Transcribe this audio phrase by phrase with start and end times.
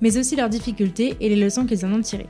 [0.00, 2.28] mais aussi leurs difficultés et les leçons qu'ils en ont tirées.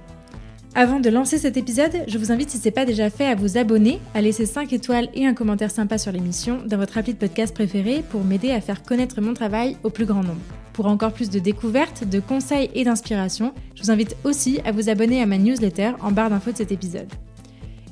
[0.77, 3.37] Avant de lancer cet épisode, je vous invite, si ce n'est pas déjà fait, à
[3.37, 7.13] vous abonner, à laisser 5 étoiles et un commentaire sympa sur l'émission dans votre appli
[7.13, 10.41] de podcast préféré pour m'aider à faire connaître mon travail au plus grand nombre.
[10.73, 14.89] Pour encore plus de découvertes, de conseils et d'inspiration, je vous invite aussi à vous
[14.89, 17.07] abonner à ma newsletter en barre d'infos de cet épisode.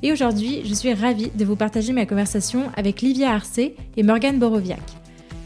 [0.01, 4.39] Et aujourd'hui, je suis ravie de vous partager ma conversation avec Livia Arcé et Morgane
[4.39, 4.81] Boroviac.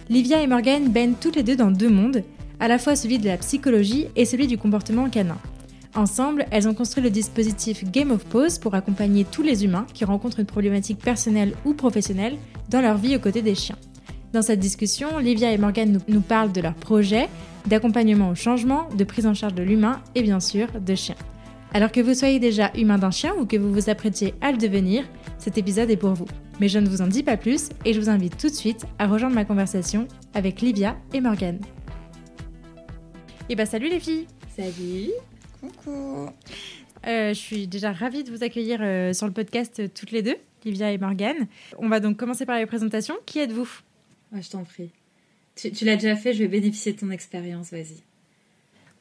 [0.09, 2.23] Livia et Morgane baignent toutes les deux dans deux mondes,
[2.59, 5.37] à la fois celui de la psychologie et celui du comportement canin.
[5.95, 10.05] Ensemble, elles ont construit le dispositif Game of Pose pour accompagner tous les humains qui
[10.05, 12.37] rencontrent une problématique personnelle ou professionnelle
[12.69, 13.77] dans leur vie aux côtés des chiens.
[14.33, 17.29] Dans cette discussion, Livia et Morgane nous, parlent de leurs projets,
[17.65, 21.15] d'accompagnement au changement, de prise en charge de l'humain et bien sûr de chiens.
[21.73, 24.57] Alors que vous soyez déjà humain d'un chien ou que vous vous apprêtiez à le
[24.57, 25.03] devenir,
[25.37, 26.27] cet épisode est pour vous.
[26.59, 28.85] Mais je ne vous en dis pas plus et je vous invite tout de suite
[28.99, 31.59] à rejoindre ma conversation avec Livia et Morgane.
[33.49, 35.09] Et bah salut les filles Salut
[35.61, 36.29] Coucou
[37.07, 40.21] euh, Je suis déjà ravie de vous accueillir euh, sur le podcast euh, toutes les
[40.21, 41.47] deux, Livia et Morgane.
[41.77, 43.15] On va donc commencer par les présentations.
[43.25, 43.69] Qui êtes-vous?
[44.33, 44.91] Je t'en prie.
[45.55, 48.03] Tu, l'as déjà fait, je vais bénéficier de ton expérience, vas-y.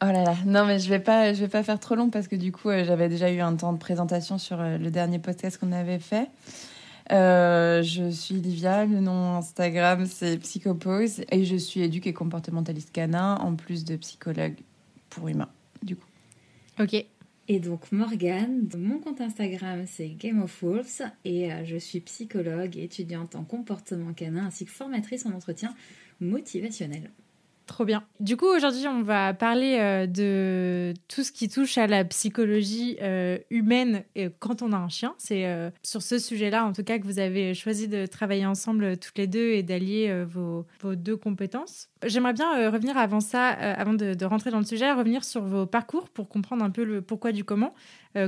[0.00, 2.28] Oh là là, non mais je vais pas, je vais pas faire trop long parce
[2.28, 5.72] que du coup j'avais déjà eu un temps de présentation sur le dernier podcast qu'on
[5.72, 6.28] avait fait.
[7.12, 12.92] Euh, je suis Livia, le nom Instagram c'est Psychopose et je suis éduque et comportementaliste
[12.92, 14.56] canin en plus de psychologue
[15.08, 15.50] pour humains,
[15.82, 16.08] du coup.
[16.81, 17.04] Ok.
[17.48, 22.76] Et donc Morgane, mon compte Instagram c'est Game of Wolves et euh, je suis psychologue
[22.76, 25.75] et étudiante en comportement canin ainsi que formatrice en entretien
[26.20, 27.10] motivationnel.
[27.66, 28.04] Trop bien.
[28.21, 32.97] Du coup, aujourd'hui, on va parler euh, de tout ce qui touche à la psychologie
[33.03, 35.15] euh, humaine et quand on a un chien.
[35.19, 38.97] C'est euh, sur ce sujet-là, en tout cas, que vous avez choisi de travailler ensemble
[38.99, 41.88] toutes les deux et d'allier vos, vos, deux compétences.
[42.06, 46.09] J'aimerais bien revenir avant ça, avant de, rentrer dans le sujet, revenir sur vos parcours
[46.09, 47.75] pour comprendre un peu le pourquoi du comment.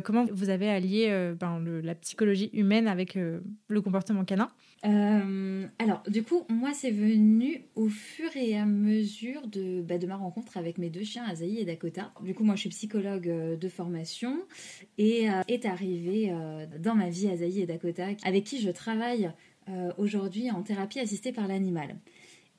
[0.04, 4.50] comment vous avez allié ben, la psychologie humaine avec le comportement canin
[4.84, 10.06] euh, alors, du coup, moi, c'est venu au fur et à mesure de, bah, de
[10.06, 12.12] ma rencontre avec mes deux chiens, Azaï et Dakota.
[12.22, 14.38] Du coup, moi, je suis psychologue euh, de formation
[14.96, 16.32] et euh, est arrivé
[16.78, 19.30] dans ma vie Azaï et Dakota, avec qui je travaille
[19.98, 21.96] aujourd'hui en thérapie assistée par l'animal.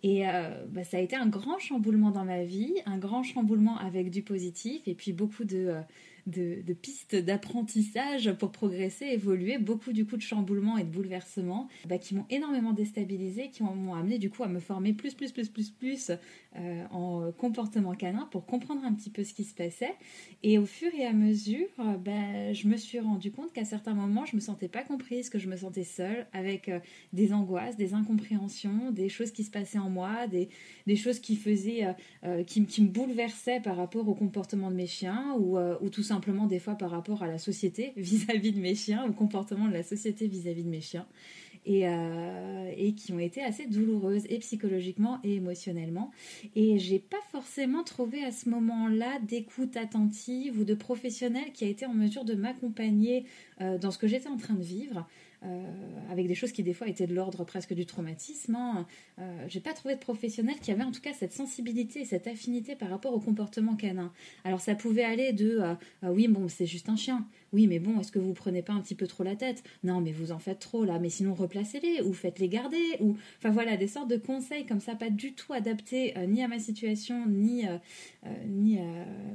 [0.01, 0.23] Et
[0.69, 4.23] bah, ça a été un grand chamboulement dans ma vie, un grand chamboulement avec du
[4.23, 5.73] positif et puis beaucoup de
[6.29, 11.97] de, pistes d'apprentissage pour progresser, évoluer, beaucoup du coup de chamboulements et de bouleversements bah,
[11.97, 15.49] qui m'ont énormément déstabilisé, qui m'ont amené du coup à me former plus, plus, plus,
[15.49, 16.11] plus, plus
[16.55, 19.93] euh, en comportement canin pour comprendre un petit peu ce qui se passait.
[20.43, 24.25] Et au fur et à mesure, bah, je me suis rendu compte qu'à certains moments,
[24.25, 26.79] je me sentais pas comprise, que je me sentais seule avec euh,
[27.13, 30.49] des angoisses, des incompréhensions, des choses qui se passaient en moi, des,
[30.95, 31.87] choses qui faisaient,
[32.23, 36.18] euh, qui, me bouleversaient par rapport au comportement de mes chiens ou, ou tout simplement
[36.19, 39.73] simplement des fois par rapport à la société vis-à-vis de mes chiens, au comportement de
[39.73, 41.07] la société vis-à-vis de mes chiens,
[41.65, 46.11] et, euh, et, qui ont été assez douloureuses, et psychologiquement et émotionnellement.
[46.55, 51.67] Et j'ai pas forcément trouvé à ce moment-là d'écoute attentive ou de professionnel qui a
[51.67, 53.25] été en mesure de m'accompagner
[53.61, 55.07] euh, dans ce que j'étais en train de vivre.
[55.45, 55.63] Euh,
[56.11, 58.55] avec des choses qui des fois étaient de l'ordre presque du traumatisme.
[58.55, 58.85] Hein.
[59.19, 62.75] Euh, j'ai pas trouvé de professionnel qui avait en tout cas cette sensibilité, cette affinité
[62.75, 64.11] par rapport au comportement canin.
[64.43, 67.99] Alors ça pouvait aller de euh, oui bon c'est juste un chien, oui mais bon
[67.99, 69.63] est-ce que vous prenez pas un petit peu trop la tête?
[69.83, 73.51] Non mais vous en faites trop là, mais sinon replacez-les ou faites-les garder ou enfin
[73.51, 77.25] voilà des sortes de conseils comme ça pas du tout adaptés ni à ma situation
[77.27, 77.65] ni
[78.47, 78.79] ni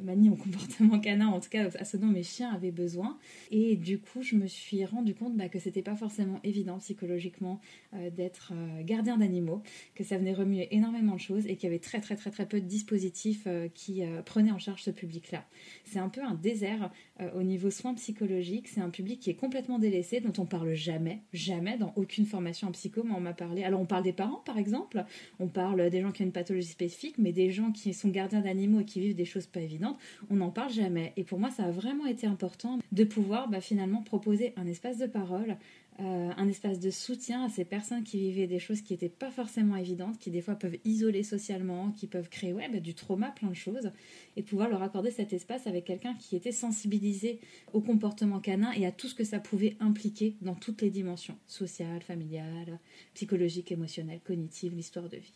[0.03, 3.19] bah, ni au comportement canin en tout cas à ce dont mes chiens avaient besoin.
[3.51, 7.61] Et du coup je me suis rendu compte bah, que c'était pas forcément évident psychologiquement
[7.95, 9.63] euh, d'être euh, gardien d'animaux,
[9.95, 12.47] que ça venait remuer énormément de choses et qu'il y avait très très très très
[12.47, 15.45] peu de dispositifs euh, qui prenaient en charge ce public-là.
[15.85, 16.91] C'est un peu un désert
[17.35, 21.21] au niveau soins psychologiques, c'est un public qui est complètement délaissé, dont on parle jamais,
[21.33, 23.65] jamais dans aucune formation en psycho, mais on m'a parlé.
[23.65, 25.03] Alors on parle des parents par exemple,
[25.41, 28.43] on parle des gens qui ont une pathologie spécifique, mais des gens qui sont gardiens
[28.43, 29.97] d'animaux et qui vivent des choses pas évidentes,
[30.29, 31.15] on n'en parle jamais.
[31.17, 34.99] Et pour moi, ça a vraiment été important de pouvoir bah, finalement proposer un espace
[34.99, 35.57] de parole
[36.01, 39.31] euh, un espace de soutien à ces personnes qui vivaient des choses qui n'étaient pas
[39.31, 43.31] forcément évidentes, qui des fois peuvent isoler socialement, qui peuvent créer ouais, bah, du trauma,
[43.31, 43.93] plein de choses,
[44.37, 47.39] et pouvoir leur accorder cet espace avec quelqu'un qui était sensibilisé
[47.73, 51.39] au comportement canin et à tout ce que ça pouvait impliquer dans toutes les dimensions,
[51.47, 52.81] sociales, familiales,
[53.15, 55.35] psychologiques, émotionnelles, cognitives, l'histoire de vie.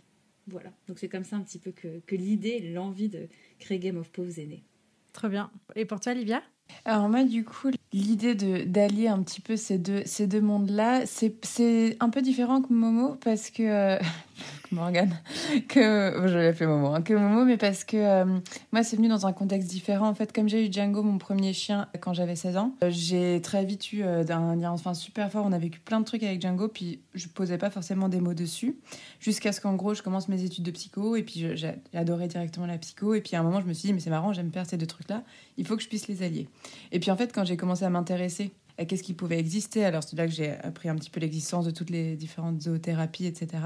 [0.49, 3.29] Voilà, donc c'est comme ça un petit peu que, que l'idée, l'envie de
[3.61, 4.65] créer Game of Pose est née.
[5.13, 5.53] Très bien.
[5.77, 6.43] Et pour toi, Olivia
[6.85, 8.35] alors moi, du coup, l'idée
[8.65, 13.17] d'allier un petit peu ces deux, ces deux mondes-là, c'est un peu différent que Momo
[13.23, 13.63] parce que...
[13.63, 13.99] Euh,
[14.73, 15.17] Morgane,
[15.69, 18.25] que je vais l'appeler Momo, hein, que Momo, mais parce que euh,
[18.73, 20.09] moi c'est venu dans un contexte différent.
[20.09, 23.41] En fait, comme j'ai eu Django, mon premier chien, quand j'avais 16 ans, euh, j'ai
[23.43, 25.45] très vite eu euh, lien enfin, super fort.
[25.47, 28.35] On a vécu plein de trucs avec Django, puis je posais pas forcément des mots
[28.35, 28.77] dessus,
[29.21, 32.67] jusqu'à ce qu'en gros je commence mes études de psycho, et puis j'ai adoré directement
[32.67, 34.53] la psycho, et puis à un moment je me suis dit, mais c'est marrant, j'aime
[34.53, 35.23] faire ces deux trucs-là,
[35.57, 36.49] il faut que je puisse les allier.
[36.93, 38.53] Et puis en fait, quand j'ai commencé à m'intéresser
[38.87, 41.71] qu'est-ce qui pouvait exister, alors c'est là que j'ai appris un petit peu l'existence de
[41.71, 43.59] toutes les différentes zoothérapies, etc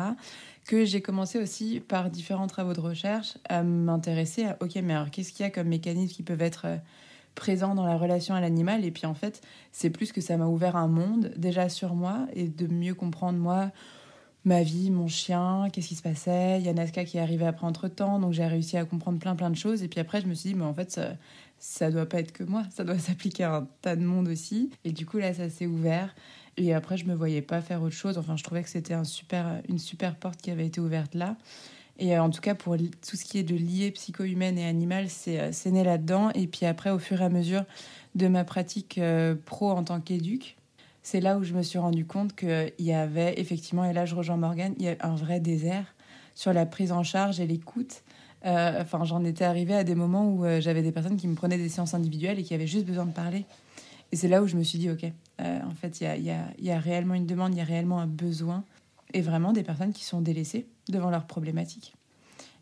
[0.66, 5.10] que j'ai commencé aussi par différents travaux de recherche à m'intéresser à ok mais alors
[5.10, 6.76] qu'est-ce qu'il y a comme mécanismes qui peuvent être euh,
[7.34, 8.84] présents dans la relation à l'animal?
[8.84, 9.42] Et puis en fait
[9.72, 13.38] c'est plus que ça m'a ouvert un monde déjà sur moi et de mieux comprendre
[13.38, 13.70] moi
[14.44, 16.58] ma vie, mon chien, qu'est-ce qui se passait.
[16.58, 19.20] Il y a Nazca qui est arrivé après entre temps, donc j'ai réussi à comprendre
[19.20, 19.84] plein plein de choses.
[19.84, 21.10] Et puis après, je me suis dit, mais en fait, ça,
[21.62, 24.70] ça doit pas être que moi, ça doit s'appliquer à un tas de monde aussi.
[24.84, 26.12] Et du coup, là, ça s'est ouvert.
[26.56, 28.18] Et après, je me voyais pas faire autre chose.
[28.18, 31.36] Enfin, je trouvais que c'était un super, une super porte qui avait été ouverte là.
[31.98, 35.06] Et euh, en tout cas, pour tout ce qui est de lier psycho-humaine et animal,
[35.28, 36.30] euh, c'est né là-dedans.
[36.34, 37.64] Et puis après, au fur et à mesure
[38.16, 40.56] de ma pratique euh, pro en tant qu'éduc,
[41.04, 44.14] c'est là où je me suis rendu compte qu'il y avait effectivement, et là je
[44.14, 45.94] rejoins Morgane, il y a un vrai désert
[46.34, 48.02] sur la prise en charge et l'écoute.
[48.44, 51.68] Enfin, j'en étais arrivée à des moments où j'avais des personnes qui me prenaient des
[51.68, 53.44] séances individuelles et qui avaient juste besoin de parler.
[54.12, 55.04] Et c'est là où je me suis dit, OK,
[55.40, 58.62] euh, en fait, il y a, réellement une demande, il y a réellement un besoin,
[59.14, 61.94] et vraiment des personnes qui sont délaissées devant leurs problématiques.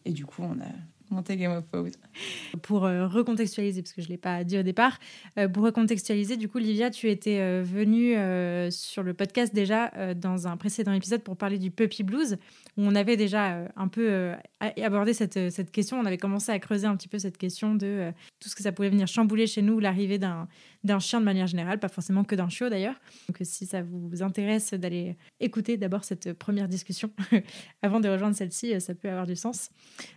[0.04, 0.70] Et du coup, on a
[1.10, 1.90] monté Game of Thrones.
[2.62, 4.98] Pour euh, recontextualiser, parce que je ne l'ai pas dit au départ,
[5.38, 8.14] euh, pour recontextualiser, du coup, Livia, tu étais venue
[8.70, 12.36] sur le podcast déjà dans un précédent épisode pour parler du Puppy Blues,
[12.76, 16.86] où on avait déjà un peu abordé cette, cette question, on avait commencé à creuser
[16.86, 19.78] un petit peu cette question de tout ce que ça pouvait venir chambouler chez nous,
[19.80, 20.48] l'arrivée d'un
[20.84, 23.00] d'un chien de manière générale, pas forcément que d'un chiot d'ailleurs.
[23.28, 27.10] Donc si ça vous intéresse d'aller écouter d'abord cette première discussion
[27.82, 29.70] avant de rejoindre celle-ci, ça peut avoir du sens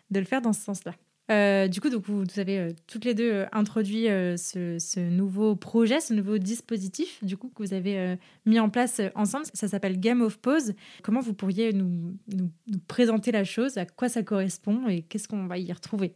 [0.09, 0.93] de le faire dans ce sens-là.
[1.31, 6.01] Euh, du coup, donc vous, avez euh, toutes les deux euh, introduit ce, nouveau projet,
[6.01, 9.45] ce nouveau dispositif, du coup que vous avez mis en place ensemble.
[9.53, 10.73] Ça s'appelle Game of Pose.
[11.01, 12.49] Comment vous pourriez nous, nous,
[12.87, 14.87] présenter la chose, à quoi ça correspond?
[14.87, 16.13] Et qu'est-ce qu'on va y retrouver?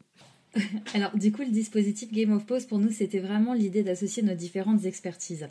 [0.93, 4.33] Alors, du coup, le dispositif Game of Pose, pour nous, c'était vraiment l'idée d'associer nos
[4.33, 5.47] différentes expertises.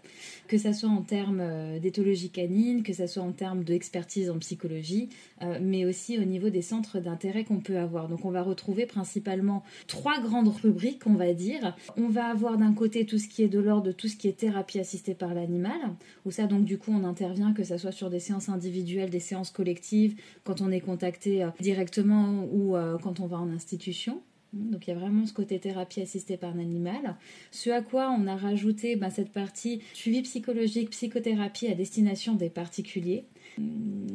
[0.49, 4.39] Que ça soit en termes euh, d'éthologie canine, que ça soit en termes d'expertise en
[4.39, 5.09] psychologie,
[5.43, 8.09] euh, mais aussi au niveau des centres d'intérêt qu'on peut avoir.
[8.09, 11.77] Donc, on va retrouver principalement trois grandes rubriques, on va dire.
[11.97, 14.29] On va avoir d'un côté tout ce qui est de l'ordre de tout ce qui
[14.29, 15.79] est thérapie assistée par l'animal,
[16.25, 19.21] où ça, donc, du coup, on intervient, que ça soit sur des séances individuelles, des
[19.21, 24.23] séances collectives, quand on est contacté euh, directement ou quand on va en institution.
[24.57, 27.17] Donc il y a vraiment ce côté thérapie assistée par un animal.
[27.51, 32.51] Ce à quoi on a rajouté ben, cette partie suivi psychologique, psychothérapie à destination des
[32.51, 33.25] particuliers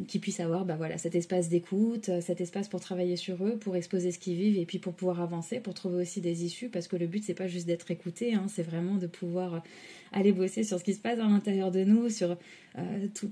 [0.07, 3.75] qui puissent avoir ben, voilà, cet espace d'écoute, cet espace pour travailler sur eux, pour
[3.75, 6.88] exposer ce qu'ils vivent et puis pour pouvoir avancer, pour trouver aussi des issues parce
[6.88, 9.63] que le but c'est pas juste d'être écouté, hein, c'est vraiment de pouvoir
[10.12, 12.38] aller bosser sur ce qui se passe à l'intérieur de nous, sur
[12.77, 13.31] euh, tous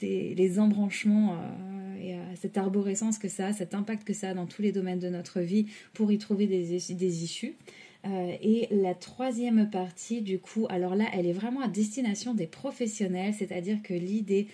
[0.00, 4.34] les, embranchements euh, et euh, cette arborescence que ça a, cet impact que ça a
[4.34, 7.56] dans tous les domaines de notre vie pour y trouver des issues.
[8.04, 13.34] et la troisième partie, du coup, alors là, elle est vraiment à destination des professionnels,
[13.34, 14.48] c'est-à-dire que l'idée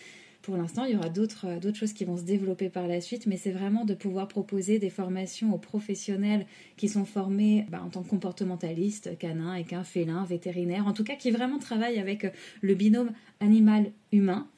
[0.48, 3.36] pour l'instant, il y aura d'autres choses qui vont se développer par la suite, mais
[3.36, 6.46] c'est vraiment de pouvoir proposer des formations aux professionnels
[6.78, 11.16] qui sont formés bah, en tant que comportementalistes, canins, équins, félins, vétérinaires, en tout cas
[11.16, 12.26] qui vraiment travaillent avec
[12.62, 14.48] le binôme animal-humain.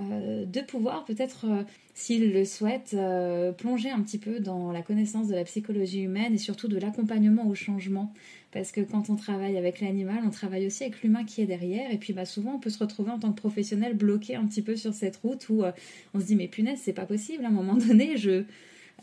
[0.00, 1.62] Euh, de pouvoir peut-être, euh,
[1.94, 6.34] s'ils le souhaitent, euh, plonger un petit peu dans la connaissance de la psychologie humaine
[6.34, 8.12] et surtout de l'accompagnement au changement
[8.52, 11.90] parce que quand on travaille avec l'animal, on travaille aussi avec l'humain qui est derrière.
[11.92, 14.62] Et puis bah, souvent, on peut se retrouver en tant que professionnel bloqué un petit
[14.62, 15.72] peu sur cette route où euh,
[16.14, 17.44] on se dit mais punaise, c'est pas possible.
[17.44, 18.44] À un moment donné, je,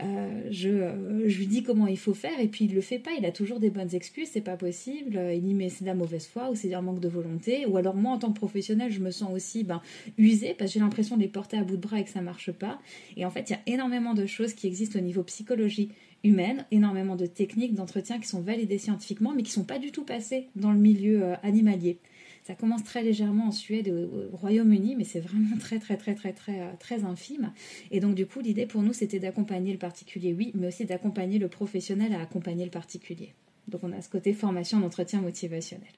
[0.01, 2.99] euh, je, euh, je, lui dis comment il faut faire et puis il le fait
[2.99, 3.11] pas.
[3.17, 5.19] Il a toujours des bonnes excuses, c'est pas possible.
[5.33, 7.65] Il dit mais c'est de la mauvaise foi ou c'est un manque de volonté.
[7.65, 9.81] Ou alors moi en tant que professionnel, je me sens aussi ben,
[10.17, 12.21] usée parce que j'ai l'impression de les porter à bout de bras et que ça
[12.21, 12.79] marche pas.
[13.15, 15.89] Et en fait, il y a énormément de choses qui existent au niveau psychologie
[16.23, 20.03] humaine, énormément de techniques d'entretien qui sont validées scientifiquement, mais qui sont pas du tout
[20.03, 21.99] passées dans le milieu euh, animalier.
[22.47, 26.15] Ça commence très légèrement en Suède et au, Royaume-Uni, mais c'est vraiment très, très, très,
[26.15, 27.51] très, très, euh, très infime.
[27.91, 31.39] Et donc, du coup, l'idée pour nous, c'était d'accompagner le particulier, oui, mais aussi d'accompagner
[31.39, 33.33] le professionnel à accompagner le particulier.
[33.67, 35.91] Donc, on a ce côté formation d'entretien motivationnel.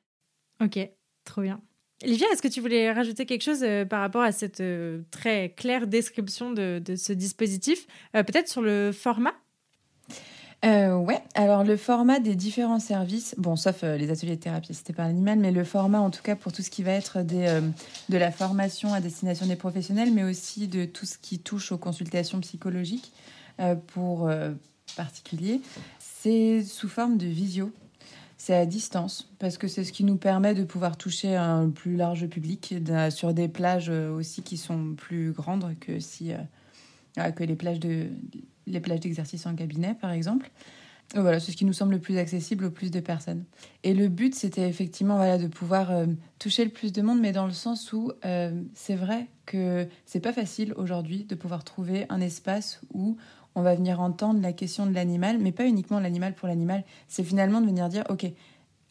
[0.60, 0.80] Ok,
[1.24, 1.62] trop bien.
[2.04, 5.54] Olivia, est-ce que tu voulais rajouter quelque chose euh, par rapport à cette euh, très
[5.56, 9.36] claire description de, ce dispositif Peut-être sur le format?
[10.66, 14.74] Euh, ouais, alors le format des différents services, bon, sauf euh, les ateliers de thérapie,
[14.74, 17.20] c'était pas l'animal, mais le format en tout cas pour tout ce qui va être
[17.20, 17.62] euh,
[18.10, 21.78] de la formation à destination des professionnels, mais aussi de tout ce qui touche aux
[21.78, 23.14] consultations psychologiques
[23.62, 24.30] euh, pour
[24.98, 25.62] particuliers,
[26.00, 27.72] c'est sous forme de visio.
[28.38, 31.96] C'est à distance parce que c'est ce qui nous permet de pouvoir toucher un plus
[31.98, 32.74] large public
[33.10, 36.32] sur des plages aussi qui sont plus grandes que si
[37.16, 38.08] que les plages de
[38.70, 40.52] les plages d'exercice en cabinet, par exemple.
[41.16, 43.44] Voilà, c'est ce qui nous semble le plus accessible au plus de personnes.
[43.84, 46.06] Et le but, c'était effectivement voilà, de pouvoir euh,
[46.38, 50.20] toucher le plus de monde, mais dans le sens où euh, c'est vrai que c'est
[50.20, 53.18] pas facile aujourd'hui de pouvoir trouver un espace où
[53.56, 56.84] on va venir entendre la question de l'animal, mais pas uniquement l'animal pour l'animal.
[57.08, 58.32] C'est finalement de venir dire, OK,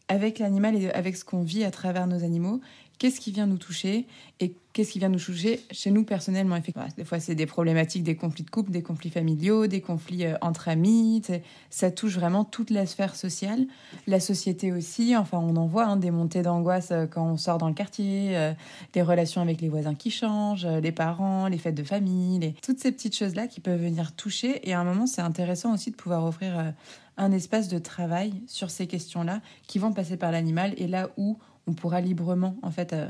[0.09, 2.61] avec l'animal et avec ce qu'on vit à travers nos animaux,
[2.99, 4.07] qu'est-ce qui vient nous toucher
[4.41, 6.57] et qu'est-ce qui vient nous toucher chez nous personnellement.
[6.57, 10.25] Effectivement, des fois, c'est des problématiques, des conflits de couple, des conflits familiaux, des conflits
[10.25, 11.23] euh, entre amis.
[11.71, 13.67] Ça touche vraiment toute la sphère sociale,
[14.07, 15.17] la société aussi.
[15.17, 18.37] Enfin, on en voit hein, des montées d'angoisse euh, quand on sort dans le quartier,
[18.37, 18.53] euh,
[18.93, 22.53] des relations avec les voisins qui changent, les parents, les fêtes de famille, les...
[22.63, 24.69] toutes ces petites choses-là qui peuvent venir toucher.
[24.69, 26.73] Et à un moment, c'est intéressant aussi de pouvoir offrir
[27.17, 31.37] un espace de travail sur ces questions-là qui vont passer par l'animal et là où
[31.69, 33.09] on pourra librement en fait euh,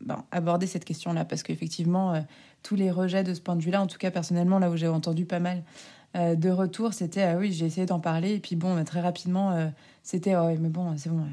[0.00, 2.20] ben, aborder cette question-là parce qu'effectivement euh,
[2.62, 4.88] tous les rejets de ce point de vue-là, en tout cas personnellement là où j'ai
[4.88, 5.62] entendu pas mal
[6.16, 9.72] euh, de retours, c'était ah oui j'ai essayé d'en parler et puis bon très rapidement
[10.02, 11.24] c'était oh, mais bon c'est bon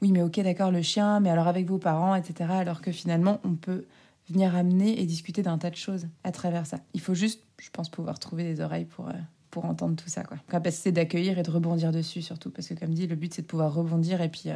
[0.00, 3.40] oui mais ok d'accord le chien mais alors avec vos parents etc alors que finalement
[3.44, 3.84] on peut
[4.28, 6.78] venir amener et discuter d'un tas de choses à travers ça.
[6.94, 9.10] Il faut juste je pense pouvoir trouver des oreilles pour
[9.50, 10.38] pour entendre tout ça quoi.
[10.48, 13.46] Capacité d'accueillir et de rebondir dessus surtout parce que comme dit le but c'est de
[13.46, 14.50] pouvoir rebondir et puis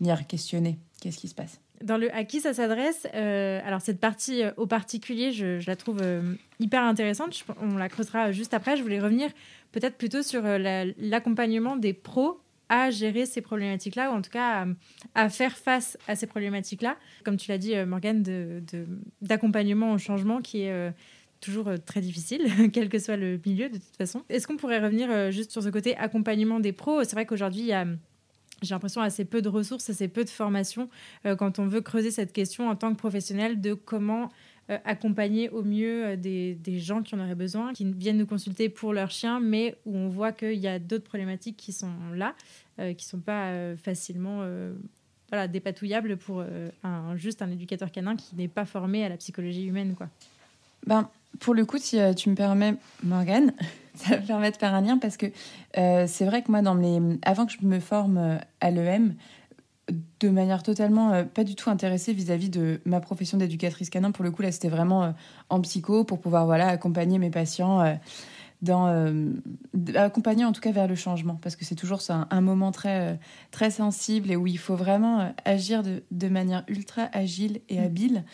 [0.00, 1.60] venir questionner qu'est-ce qui se passe?
[1.82, 5.76] Dans le à qui ça s'adresse, euh, alors cette partie euh, au particulier, je, la
[5.76, 7.44] trouve euh, hyper intéressante.
[7.60, 8.76] on la creusera juste après.
[8.76, 9.28] Je voulais revenir
[9.72, 14.66] peut-être plutôt sur l'accompagnement des pros à gérer ces problématiques-là, ou en tout cas
[15.14, 16.96] à, faire face à ces problématiques-là.
[17.24, 18.24] Comme tu l'as dit, Morgane,
[19.20, 20.92] d'accompagnement au changement qui est
[21.40, 24.22] toujours très difficile, quel que soit le milieu de toute façon.
[24.30, 27.04] Est-ce qu'on pourrait revenir juste sur ce côté accompagnement des pros?
[27.04, 27.86] C'est vrai qu'aujourd'hui, il y a
[28.62, 30.88] j'ai l'impression assez peu de ressources, assez peu de formation
[31.26, 34.30] euh, quand on veut creuser cette question en tant que professionnel de comment
[34.70, 38.68] euh, accompagner au mieux euh, des, gens qui en auraient besoin, qui viennent nous consulter
[38.68, 42.34] pour leur chien, mais où on voit qu'il y a d'autres problématiques qui sont là,
[42.78, 44.46] qui ne sont pas facilement
[45.30, 46.44] voilà, dépatouillables pour
[47.14, 49.94] juste un éducateur canin qui n'est pas formé à la psychologie humaine.
[49.94, 50.10] Quoi.
[50.86, 51.08] Ben,
[51.40, 53.54] pour le coup, si tu me permets, Morgane,
[54.08, 55.26] ça me permet de faire un lien parce que
[55.78, 57.00] euh, c'est vrai que moi, dans les...
[57.22, 59.14] avant que je me forme euh, à l'EM,
[60.20, 64.24] de manière totalement euh, pas du tout intéressée vis-à-vis de ma profession d'éducatrice canin, pour
[64.24, 65.14] le coup, là, c'était vraiment
[65.48, 67.98] en psycho pour pouvoir voilà, accompagner mes patients.
[68.62, 68.86] dans
[69.94, 73.18] accompagner en tout cas vers le changement parce que c'est toujours ça, un, moment très
[73.50, 77.84] très sensible et où il faut vraiment agir de, de manière ultra agile et mmh.
[77.84, 78.24] habile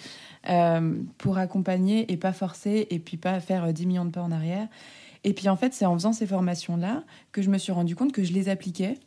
[1.19, 4.69] pour accompagner et pas forcer et puis pas faire 10 millions de pas en arrière
[5.25, 8.13] et puis en fait, c'est en faisant ces formations-là que je me suis rendu compte
[8.13, 8.99] que je les appliquais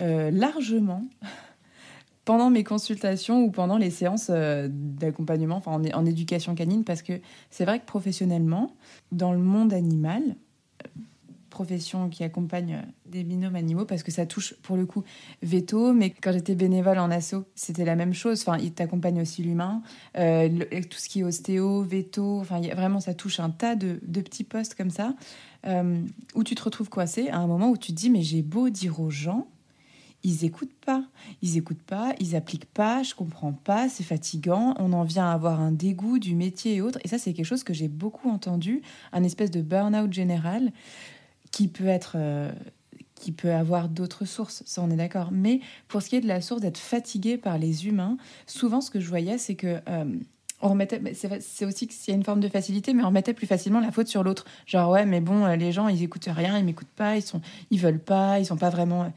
[0.00, 1.04] euh, largement
[2.24, 7.20] pendant mes consultations ou pendant les séances euh, d'accompagnement en, éducation canine parce que
[7.50, 8.74] c'est vrai que professionnellement,
[9.12, 10.22] dans le monde animal,
[11.58, 15.02] profession qui accompagne euh, des binômes animaux parce que ça touche pour le coup
[15.42, 18.42] veto, mais quand j'étais bénévole en asso, c'était la même chose.
[18.42, 19.82] Enfin, il t'accompagne aussi l'humain,
[20.16, 20.48] euh,
[20.88, 22.38] tout ce qui est ostéo, veto.
[22.38, 25.14] Enfin, vraiment, ça touche un tas de, petits postes comme ça
[25.66, 26.00] euh,
[26.34, 28.68] où tu te retrouves coincé à un moment où tu te dis mais j'ai beau
[28.70, 29.48] dire aux gens,
[30.24, 31.04] ils écoutent pas,
[31.42, 35.32] ils écoutent pas, ils appliquent pas, je comprends pas, c'est fatigant, on en vient à
[35.32, 36.98] avoir un dégoût du métier et autres.
[37.04, 40.72] Et ça, c'est quelque chose que j'ai beaucoup entendu, un espèce de burn-out général
[41.52, 42.52] qui peut être euh,
[43.14, 45.30] qui peut avoir d'autres sources, ça on est d'accord.
[45.32, 48.90] Mais pour ce qui est de la source d'être fatigué par les humains, souvent ce
[48.90, 50.04] que je voyais, c'est que euh,
[50.60, 53.46] on remettait, c'est aussi qu'il y a une forme de facilité, mais on remettait plus
[53.46, 54.44] facilement la faute sur l'autre.
[54.66, 57.40] Genre ouais, mais bon, euh, les gens ils écoutent rien, ils m'écoutent pas, ils sont,
[57.70, 59.12] ils veulent pas, ils sont pas vraiment.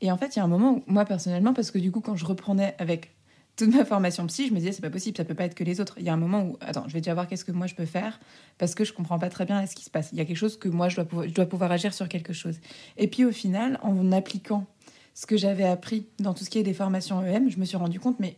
[0.00, 2.00] Et en fait, il y a un moment où moi personnellement, parce que du coup,
[2.00, 3.10] quand je reprenais avec
[3.56, 5.64] toute ma formation psy, je me disais, c'est pas possible, ça peut pas être que
[5.64, 5.94] les autres.
[5.98, 7.74] Il y a un moment où, attends, je vais déjà voir qu'est-ce que moi je
[7.74, 8.20] peux faire,
[8.58, 10.10] parce que je comprends pas très bien ce qui se passe.
[10.12, 12.08] Il y a quelque chose que moi je dois pouvoir, je dois pouvoir agir sur
[12.08, 12.58] quelque chose.
[12.96, 14.66] Et puis au final, en appliquant
[15.14, 17.78] ce que j'avais appris dans tout ce qui est des formations EM, je me suis
[17.78, 18.36] rendu compte, mais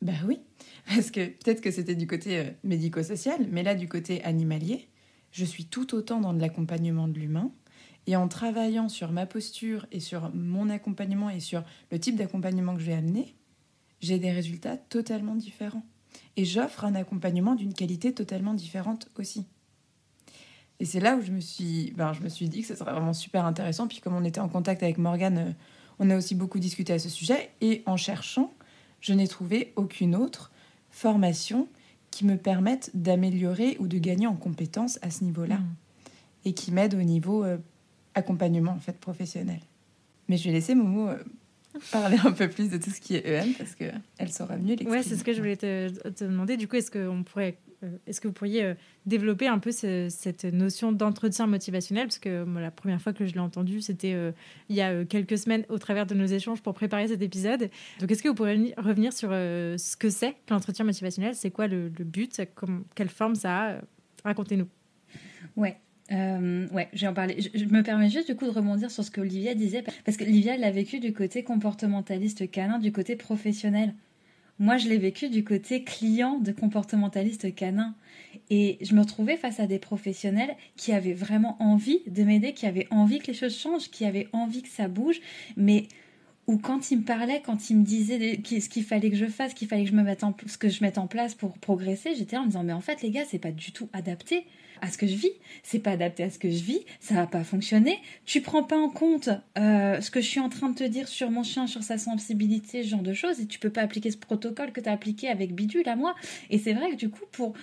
[0.00, 0.40] Bah oui,
[0.88, 4.88] parce que peut-être que c'était du côté euh, médico-social, mais là, du côté animalier,
[5.32, 7.52] je suis tout autant dans de l'accompagnement de l'humain.
[8.06, 12.74] Et en travaillant sur ma posture et sur mon accompagnement et sur le type d'accompagnement
[12.74, 13.36] que je vais amener,
[14.00, 15.84] j'ai des résultats totalement différents.
[16.36, 19.46] Et j'offre un accompagnement d'une qualité totalement différente aussi.
[20.80, 22.92] Et c'est là où je me suis, ben, je me suis dit que ce serait
[22.92, 23.88] vraiment super intéressant.
[23.88, 25.52] Puis comme on était en contact avec Morgane, euh,
[25.98, 27.50] on a aussi beaucoup discuté à ce sujet.
[27.60, 28.54] Et en cherchant,
[29.00, 30.50] je n'ai trouvé aucune autre
[30.90, 31.68] formation
[32.10, 35.58] qui me permette d'améliorer ou de gagner en compétences à ce niveau-là.
[35.58, 35.76] Mmh.
[36.44, 37.58] Et qui m'aide au niveau euh,
[38.14, 39.60] accompagnement en fait professionnel.
[40.28, 41.18] Mais je vais laisser Momo euh,
[41.90, 44.90] parler un peu plus de tout ce qui est EM parce qu'elle saura mieux l'expliquer.
[44.90, 46.56] Ouais, c'est ce que je voulais te, te demander.
[46.56, 47.58] Du coup, est-ce qu'on pourrait
[48.06, 48.74] est-ce que vous pourriez euh,
[49.06, 52.06] développer un peu cette notion d'entretien motivationnel?
[52.06, 54.32] Parce que la première fois que je l'ai entendu, c'était euh,
[54.68, 57.70] il y a quelques semaines au travers de nos échanges pour préparer cet épisode.
[58.00, 61.34] Donc, est-ce que vous pourriez revenir sur ce que c'est l'entretien motivationnel?
[61.34, 62.40] C'est quoi le, but?
[62.94, 63.80] Quelle forme ça a?
[64.24, 64.66] Racontez-nous.
[65.56, 65.76] Ouais.
[66.10, 67.36] ouais, j'ai en parlé.
[67.54, 70.24] Je, me permets juste du coup de rebondir sur ce que Olivia disait, parce que
[70.24, 73.94] Olivia l'a vécu du côté comportementaliste canin, du côté professionnel.
[74.58, 77.94] Moi, je l'ai vécu du côté client de comportementaliste canin.
[78.50, 82.66] Et je me retrouvais face à des professionnels qui avaient vraiment envie de m'aider, qui
[82.66, 85.20] avaient envie que les choses changent, qui avaient envie que ça bouge,
[85.56, 85.86] mais
[86.48, 89.52] où quand ils me parlaient, quand ils me disaient ce qu'il fallait que je fasse,
[89.54, 92.38] qu'il fallait que je me en, ce que je mette en place pour progresser, j'étais
[92.38, 94.46] en me disant mais en fait les gars c'est pas du tout adapté
[94.80, 95.32] à ce que je vis,
[95.62, 97.98] c'est pas adapté à ce que je vis, ça va pas fonctionner.
[98.24, 101.08] Tu prends pas en compte euh, ce que je suis en train de te dire
[101.08, 104.10] sur mon chien, sur sa sensibilité, ce genre de choses, et tu peux pas appliquer
[104.10, 106.14] ce protocole que tu as appliqué avec Bidule à moi.
[106.50, 107.54] Et c'est vrai que du coup, pour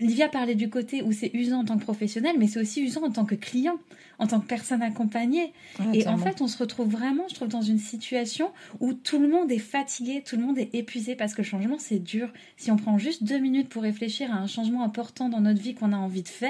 [0.00, 3.04] Livia parlait du côté où c'est usant en tant que professionnel, mais c'est aussi usant
[3.04, 3.78] en tant que client,
[4.18, 5.52] en tant que personne accompagnée.
[5.92, 9.28] et en fait, on se retrouve vraiment, je trouve, dans une situation où tout le
[9.28, 12.32] monde est fatigué, tout le monde est épuisé parce que le changement c'est dur.
[12.56, 15.74] Si on prend juste deux minutes pour réfléchir à un changement important dans notre vie
[15.74, 16.41] qu'on a envie de faire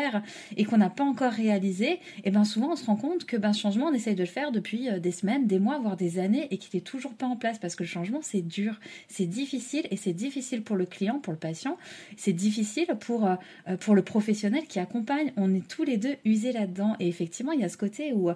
[0.56, 3.36] et qu'on n'a pas encore réalisé, et eh ben souvent on se rend compte que
[3.36, 5.96] ben, ce changement on essaye de le faire depuis euh, des semaines, des mois, voire
[5.96, 8.78] des années et qu'il n'est toujours pas en place parce que le changement c'est dur,
[9.08, 11.76] c'est difficile et c'est difficile pour le client, pour le patient,
[12.16, 13.34] c'est difficile pour, euh,
[13.68, 15.32] euh, pour le professionnel qui accompagne.
[15.36, 18.30] On est tous les deux usés là-dedans et effectivement il y a ce côté où,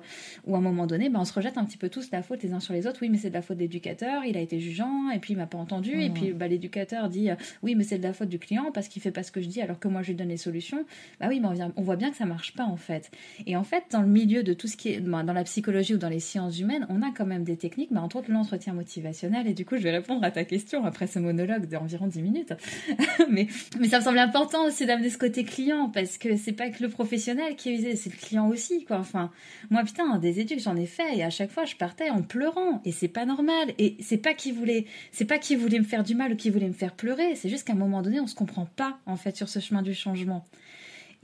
[0.46, 2.42] où à un moment donné ben, on se rejette un petit peu tous la faute
[2.42, 2.98] les uns sur les autres.
[3.02, 5.36] Oui mais c'est de la faute de l'éducateur, il a été jugeant et puis il
[5.36, 7.28] m'a pas entendu et puis bah, l'éducateur dit
[7.62, 9.48] oui mais c'est de la faute du client parce qu'il fait pas ce que je
[9.48, 10.84] dis alors que moi je lui donne les solutions.
[11.20, 11.45] Bah oui mais
[11.76, 13.10] on voit bien que ça marche pas en fait.
[13.46, 15.94] Et en fait, dans le milieu de tout ce qui est ben, dans la psychologie
[15.94, 18.72] ou dans les sciences humaines, on a quand même des techniques, ben, entre autres l'entretien
[18.72, 19.46] motivationnel.
[19.46, 22.52] Et du coup, je vais répondre à ta question après ce monologue d'environ 10 minutes.
[23.30, 23.46] mais,
[23.78, 26.82] mais ça me semble important aussi d'amener ce côté client parce que c'est pas que
[26.82, 28.84] le professionnel qui est usé, c'est le client aussi.
[28.84, 28.98] Quoi.
[28.98, 29.30] Enfin,
[29.70, 32.80] moi, putain, des études, j'en ai fait et à chaque fois, je partais en pleurant
[32.84, 33.72] et c'est pas normal.
[33.78, 36.50] Et c'est pas qui voulait, c'est pas qui voulait me faire du mal ou qui
[36.50, 37.34] voulait me faire pleurer.
[37.34, 39.82] C'est juste qu'à un moment donné, on se comprend pas en fait sur ce chemin
[39.82, 40.44] du changement.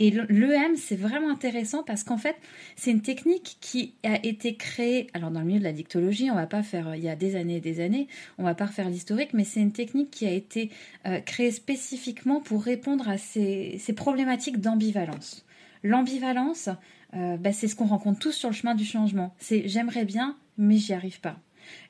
[0.03, 2.35] Et l'EM, c'est vraiment intéressant parce qu'en fait,
[2.75, 6.35] c'est une technique qui a été créée, alors dans le milieu de la dictologie, on
[6.35, 8.91] va pas faire, il y a des années et des années, on va pas refaire
[8.91, 10.71] l'historique, mais c'est une technique qui a été
[11.07, 15.47] euh, créée spécifiquement pour répondre à ces, problématiques d'ambivalence.
[15.85, 16.69] L'ambivalence,
[17.15, 19.33] euh, bah, c'est ce qu'on rencontre tous sur le chemin du changement.
[19.39, 21.39] C'est j'aimerais bien, mais j'y arrive pas.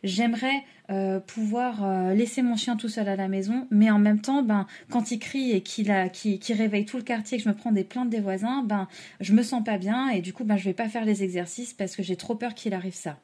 [0.03, 4.21] J'aimerais euh, pouvoir euh, laisser mon chien tout seul à la maison, mais en même
[4.21, 7.73] temps, ben, quand il crie et qu'il réveille tout le quartier, que je me prends
[7.73, 8.89] des plaintes des voisins, ben,
[9.21, 11.73] je me sens pas bien et du coup, ben, je vais pas faire les exercices
[11.73, 13.19] parce que j'ai trop peur qu'il arrive ça.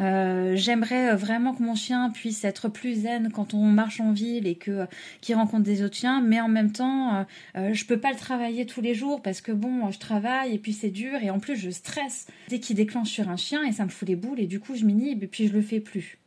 [0.00, 4.12] Euh, j'aimerais euh, vraiment que mon chien puisse être plus zen quand on marche en
[4.12, 4.86] ville et que euh,
[5.20, 7.24] qu'il rencontre des autres chiens, mais en même temps,
[7.56, 10.58] euh, je peux pas le travailler tous les jours parce que bon, je travaille et
[10.58, 13.72] puis c'est dur et en plus je stresse dès qu'il déclenche sur un chien et
[13.72, 15.80] ça me fout les boules et du coup je m'inhibe et puis je le fais
[15.80, 16.18] plus.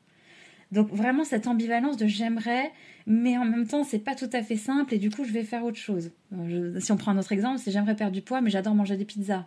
[0.71, 2.71] Donc vraiment cette ambivalence de j'aimerais,
[3.05, 5.43] mais en même temps c'est pas tout à fait simple et du coup je vais
[5.43, 6.11] faire autre chose.
[6.79, 9.05] si on prend un autre exemple, c'est j'aimerais perdre du poids mais j'adore manger des
[9.05, 9.45] pizzas.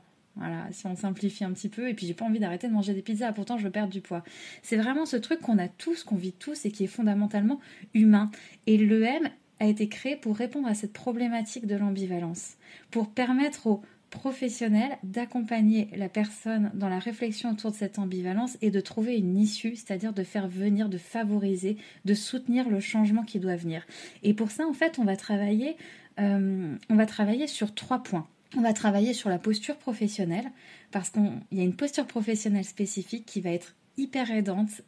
[0.73, 3.03] Si on simplifie un petit peu, et puis j'ai pas envie d'arrêter de manger des
[3.03, 4.23] pizzas, pourtant je veux perdre du poids.
[4.63, 7.61] C'est vraiment ce truc qu'on a tous, qu'on vit tous et qui est fondamentalement
[7.95, 8.31] humain.
[8.67, 9.29] Et l'EM
[9.61, 12.57] a été créé pour répondre à cette problématique de l'ambivalence,
[12.91, 18.71] pour permettre aux professionnels d'accompagner la personne dans la réflexion autour de cette ambivalence et
[18.71, 23.39] de trouver une issue, c'est-à-dire de faire venir, de favoriser, de soutenir le changement qui
[23.39, 23.87] doit venir.
[24.23, 25.77] Et pour ça, en fait, on va travailler,
[26.19, 28.27] euh, on va travailler sur trois points.
[28.57, 30.51] On va travailler sur la posture professionnelle
[30.91, 34.83] parce qu'il y a une posture professionnelle spécifique qui va être hyper aidante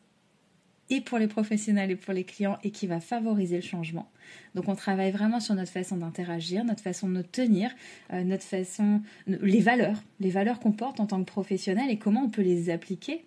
[0.90, 4.10] et pour les professionnels et pour les clients et qui va favoriser le changement.
[4.54, 7.70] Donc on travaille vraiment sur notre façon d'interagir, notre façon de nous tenir,
[8.12, 12.24] euh, notre façon, les valeurs, les valeurs qu'on porte en tant que professionnel et comment
[12.24, 13.24] on peut les appliquer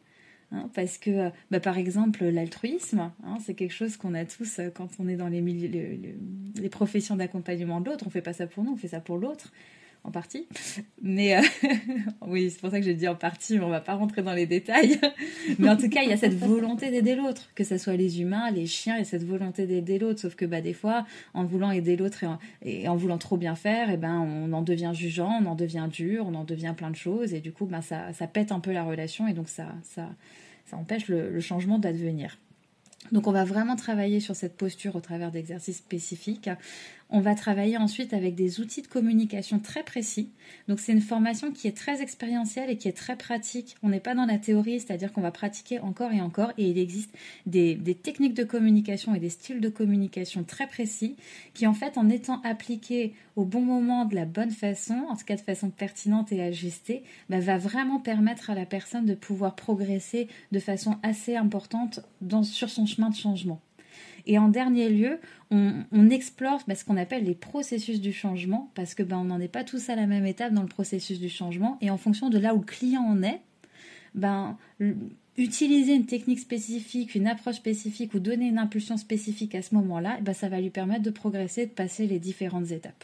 [0.52, 4.90] Hein, parce que, bah, par exemple, l'altruisme, hein, c'est quelque chose qu'on a tous quand
[5.00, 8.06] on est dans les, les professions d'accompagnement de l'autre.
[8.08, 9.52] On fait pas ça pour nous, on fait ça pour l'autre
[10.06, 10.48] en partie.
[11.02, 11.42] Mais euh,
[12.28, 14.34] oui, c'est pour ça que j'ai dit en partie, mais on va pas rentrer dans
[14.34, 15.00] les détails.
[15.60, 18.22] mais en tout cas, il y a cette volonté d'aider l'autre, que ce soit les
[18.22, 20.20] humains, les chiens, a cette volonté d'aider l'autre.
[20.20, 22.24] Sauf que bah, des fois, en voulant aider l'autre
[22.64, 25.56] et, en voulant trop bien faire, et eh ben, on en devient jugeant, on en
[25.56, 27.34] devient dur, on en devient plein de choses.
[27.34, 30.10] Et du coup, ben, ça, ça pète un peu la relation et donc ça, ça,
[30.66, 32.38] ça empêche le changement d'advenir.
[33.12, 36.50] Donc on va vraiment travailler sur cette posture au travers d'exercices spécifiques.
[37.12, 40.32] On va travailler ensuite avec des outils de communication très précis.
[40.68, 43.76] Donc c'est une formation qui est très expérientielle et qui est très pratique.
[43.84, 46.80] On n'est pas dans la théorie, c'est-à-dire qu'on va pratiquer encore et encore et il
[46.80, 47.16] existe
[47.46, 51.16] des, techniques de communication et des styles de communication très précis
[51.54, 55.26] qui en fait en étant appliqués au bon moment de la bonne façon, en tout
[55.26, 59.56] cas de façon pertinente et ajustée, bah, va vraiment permettre à la personne de pouvoir
[59.56, 62.00] progresser de façon assez importante
[62.44, 63.62] sur son chemin de changement.
[64.28, 65.20] Et en dernier lieu,
[65.52, 69.40] on, explore bah, ce qu'on appelle les processus du changement, parce que ben, on n'en
[69.40, 72.30] est pas tous à la même étape dans le processus du changement, et en fonction
[72.30, 73.42] de là où le client en est,
[74.16, 74.58] ben,
[75.38, 80.20] utiliser une technique spécifique, une approche spécifique ou donner une impulsion spécifique à ce moment-là,
[80.22, 83.04] ben, ça va lui permettre de progresser, de passer les différentes étapes.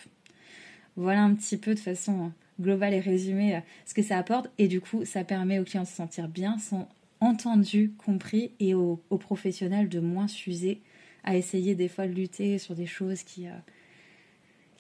[0.96, 4.68] Voilà un petit peu de façon globale et résumée euh, ce que ça apporte, et
[4.68, 6.88] du coup, ça permet aux clients de se sentir bien, sont
[7.20, 10.82] entendus, compris, et aux professionnels de moins s'user
[11.24, 13.52] à essayer des fois de lutter sur des choses qui euh,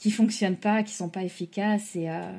[0.01, 2.31] qui fonctionnent pas, qui sont pas efficaces et, euh,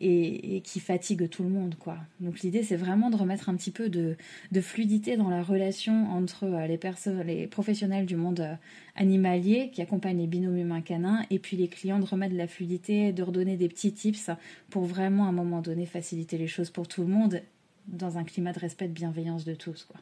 [0.00, 1.98] et, qui fatiguent tout le monde quoi.
[2.20, 4.16] Donc l'idée c'est vraiment de remettre un petit peu de,
[4.52, 8.56] de fluidité dans la relation entre euh, les personnes, les professionnels du monde
[8.96, 12.48] animalier qui accompagnent les binômes humains canins et puis les clients de remettre de la
[12.48, 14.30] fluidité, de redonner des petits tips
[14.70, 17.42] pour vraiment à un moment donné faciliter les choses pour tout le monde
[17.86, 20.00] dans un climat de respect, de bienveillance de tous quoi.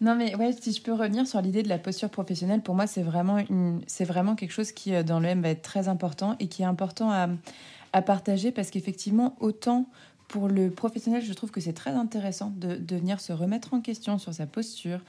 [0.00, 2.86] Non, mais ouais, si je peux revenir sur l'idée de la posture professionnelle, pour moi,
[2.86, 3.38] c'est vraiment,
[4.00, 6.66] vraiment quelque chose qui, euh, dans le M, va être très important et qui est
[6.66, 7.28] important à,
[7.92, 9.86] à partager parce qu'effectivement, autant
[10.28, 13.80] pour le professionnel, je trouve que c'est très intéressant de, de venir se remettre en
[13.80, 15.00] question sur sa posture.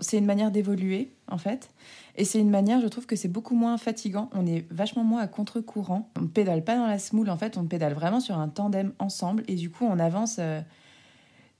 [0.00, 1.70] C'est une manière d'évoluer, en fait.
[2.16, 4.28] Et c'est une manière, je trouve que c'est beaucoup moins fatigant.
[4.32, 6.08] On est vachement moins à contre-courant.
[6.16, 7.58] On ne pédale pas dans la smoule, en fait.
[7.58, 9.44] On pédale vraiment sur un tandem ensemble.
[9.46, 10.36] Et du coup, on avance.
[10.40, 10.60] Euh,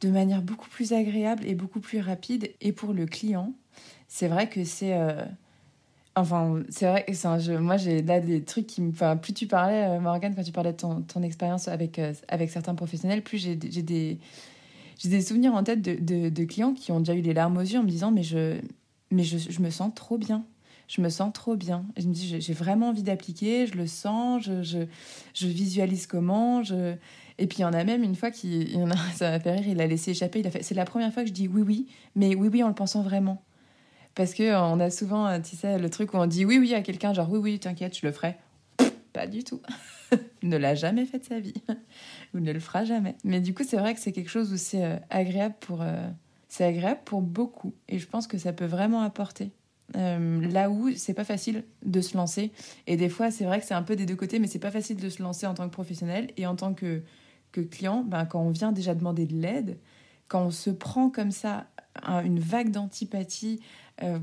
[0.02, 2.50] de manière beaucoup plus agréable et beaucoup plus rapide.
[2.60, 3.52] Et pour le client,
[4.08, 4.94] c'est vrai que c'est...
[4.94, 5.24] Euh,
[6.16, 7.58] enfin, c'est vrai que un jeu.
[7.58, 8.90] Moi, j'ai là des trucs qui me...
[8.90, 12.12] Enfin, plus tu parlais, euh, Morgane, quand tu parlais de ton, ton expérience avec, euh,
[12.28, 14.18] avec certains professionnels, plus j'ai des...
[14.98, 17.62] J'ai des souvenirs en tête de, de, clients qui ont déjà eu les larmes aux
[17.62, 18.60] yeux en me disant mais je,
[19.10, 20.44] mais je, je me sens trop bien
[20.92, 21.86] je me sens trop bien.
[21.96, 24.78] je me dis, j'ai vraiment envie d'appliquer, je le sens, je, je,
[25.32, 26.62] je, visualise comment.
[26.62, 26.94] Je...
[27.38, 28.76] Et puis il y en a même une fois qui,
[29.14, 31.22] ça m'a fait rire, il a laissé échapper, il a fait, c'est la première fois
[31.22, 33.42] que je dis oui oui, mais oui oui en le pensant vraiment.
[34.14, 36.82] Parce que on a souvent, tu sais, le truc où on dit oui oui à
[36.82, 38.36] quelqu'un, genre oui oui, t'inquiète, je le ferai.
[39.12, 39.60] Pas du tout.
[40.42, 41.54] ne l'a jamais fait de sa vie.
[42.34, 43.16] Ou ne le fera jamais.
[43.24, 46.08] Mais du coup, c'est vrai que c'est quelque chose où c'est euh, agréable pour, euh,
[46.48, 47.74] c'est agréable pour beaucoup.
[47.88, 49.50] Et je pense que ça peut vraiment apporter.
[49.96, 52.52] Euh, là où c'est pas facile de se lancer.
[52.86, 54.70] Et des fois, c'est vrai que c'est un peu des deux côtés, mais c'est pas
[54.70, 57.02] facile de se lancer en tant que professionnel et en tant que
[57.52, 59.78] que client, ben, quand on vient déjà demander de l'aide,
[60.28, 61.66] quand on se prend comme ça
[62.24, 63.60] une vague d'antipathie,
[64.02, 64.18] euh,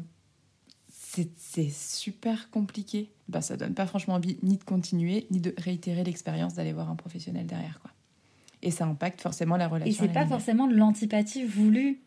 [1.38, 3.12] c'est super compliqué.
[3.28, 6.90] Ben, ça donne pas franchement envie ni de continuer, ni de réitérer l'expérience d'aller voir
[6.90, 7.80] un professionnel derrière.
[7.82, 7.92] Quoi.
[8.62, 9.92] Et ça impacte forcément la relation.
[9.92, 12.02] Et c'est pas forcément de l'antipathie voulue.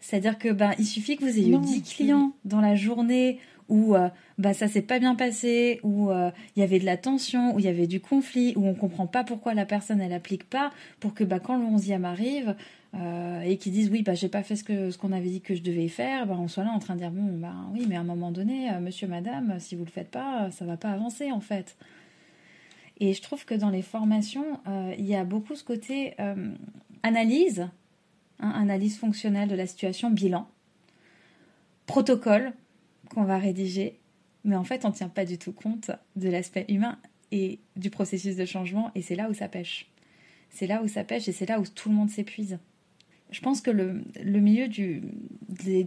[0.00, 3.38] C'est-à-dire que ben, il suffit que vous ayez eu 10 clients dans la journée
[3.70, 6.96] où euh, bah, ça s'est pas bien passé, où euh, il y avait de la
[6.96, 10.12] tension, où il y avait du conflit, où on comprend pas pourquoi la personne elle
[10.12, 12.56] applique pas, pour que bah, quand le 11e arrive
[12.96, 15.40] euh, et qu'ils disent oui bah j'ai pas fait ce que ce qu'on avait dit
[15.40, 17.86] que je devais faire, bah, on soit là en train de dire bon bah oui
[17.88, 20.90] mais à un moment donné monsieur madame si vous le faites pas ça va pas
[20.90, 21.76] avancer en fait.
[22.98, 24.60] Et je trouve que dans les formations
[24.98, 26.16] il y a beaucoup ce côté
[27.04, 27.68] analyse,
[28.40, 30.48] hein, analyse fonctionnelle de la situation, bilan,
[31.86, 32.52] protocole
[33.12, 33.98] qu'on va rédiger,
[34.44, 36.98] mais en fait, on ne tient pas du tout compte de l'aspect humain
[37.32, 39.90] et du processus de changement, et c'est là où ça pêche.
[40.48, 42.58] C'est là où ça pêche et c'est là où tout le monde s'épuise.
[43.30, 45.02] Je pense que le, milieu du.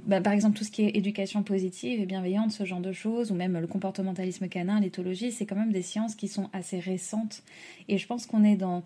[0.05, 3.31] Bah, par exemple, tout ce qui est éducation positive et bienveillante, ce genre de choses,
[3.31, 7.43] ou même le comportementalisme canin, l'éthologie, c'est quand même des sciences qui sont assez récentes.
[7.89, 8.83] Et je pense qu'on est dans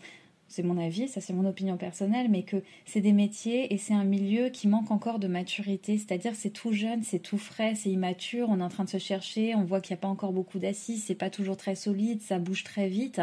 [0.48, 3.94] c'est mon avis, ça c'est mon opinion personnelle, mais que c'est des métiers et c'est
[3.94, 7.90] un milieu qui manque encore de maturité, c'est-à-dire c'est tout jeune, c'est tout frais, c'est
[7.90, 10.34] immature, on est en train de se chercher, on voit qu'il n'y a pas encore
[10.34, 13.22] beaucoup d'assises, c'est pas toujours très solide, ça bouge très vite,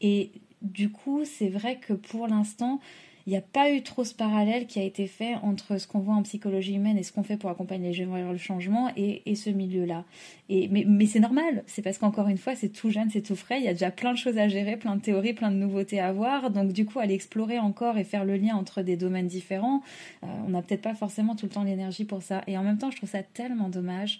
[0.00, 0.30] et
[0.62, 2.80] du coup c'est vrai que pour l'instant
[3.26, 6.00] il n'y a pas eu trop ce parallèle qui a été fait entre ce qu'on
[6.00, 8.90] voit en psychologie humaine et ce qu'on fait pour accompagner les jeunes vers le changement
[8.96, 10.04] et, ce milieu-là.
[10.48, 13.58] Et, mais, c'est normal, c'est parce qu'encore une fois, c'est tout jeune, c'est tout frais,
[13.58, 16.00] il y a déjà plein de choses à gérer, plein de théories, plein de nouveautés
[16.00, 16.50] à voir.
[16.50, 19.82] Donc du coup, aller explorer encore et faire le lien entre des domaines différents,
[20.22, 22.42] euh, on n'a peut-être pas forcément tout le temps l'énergie pour ça.
[22.46, 24.18] Et en même temps, je trouve ça tellement dommage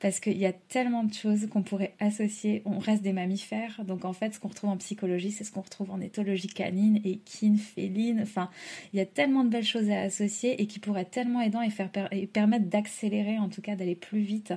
[0.00, 2.62] parce qu'il y a tellement de choses qu'on pourrait associer.
[2.64, 5.62] On reste des mammifères, donc en fait, ce qu'on retrouve en psychologie, c'est ce qu'on
[5.62, 8.20] retrouve en éthologie canine, équine, féline.
[8.20, 8.50] Enfin,
[8.92, 11.70] il y a tellement de belles choses à associer et qui pourraient tellement aidant et,
[11.70, 14.52] faire, et permettre d'accélérer, en tout cas d'aller plus vite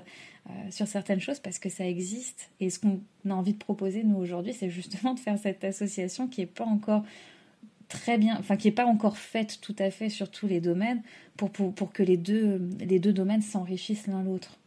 [0.49, 2.49] euh, sur certaines choses parce que ça existe.
[2.59, 6.27] Et ce qu'on a envie de proposer, nous, aujourd'hui, c'est justement de faire cette association
[6.27, 7.03] qui n'est pas encore
[7.87, 11.01] très bien, enfin qui n'est pas encore faite tout à fait sur tous les domaines
[11.37, 14.57] pour, pour, pour que les deux, les deux domaines s'enrichissent l'un l'autre.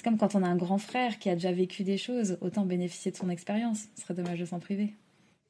[0.00, 2.64] C'est comme quand on a un grand frère qui a déjà vécu des choses, autant
[2.64, 3.80] bénéficier de son expérience.
[3.96, 4.94] Ce serait dommage de s'en priver.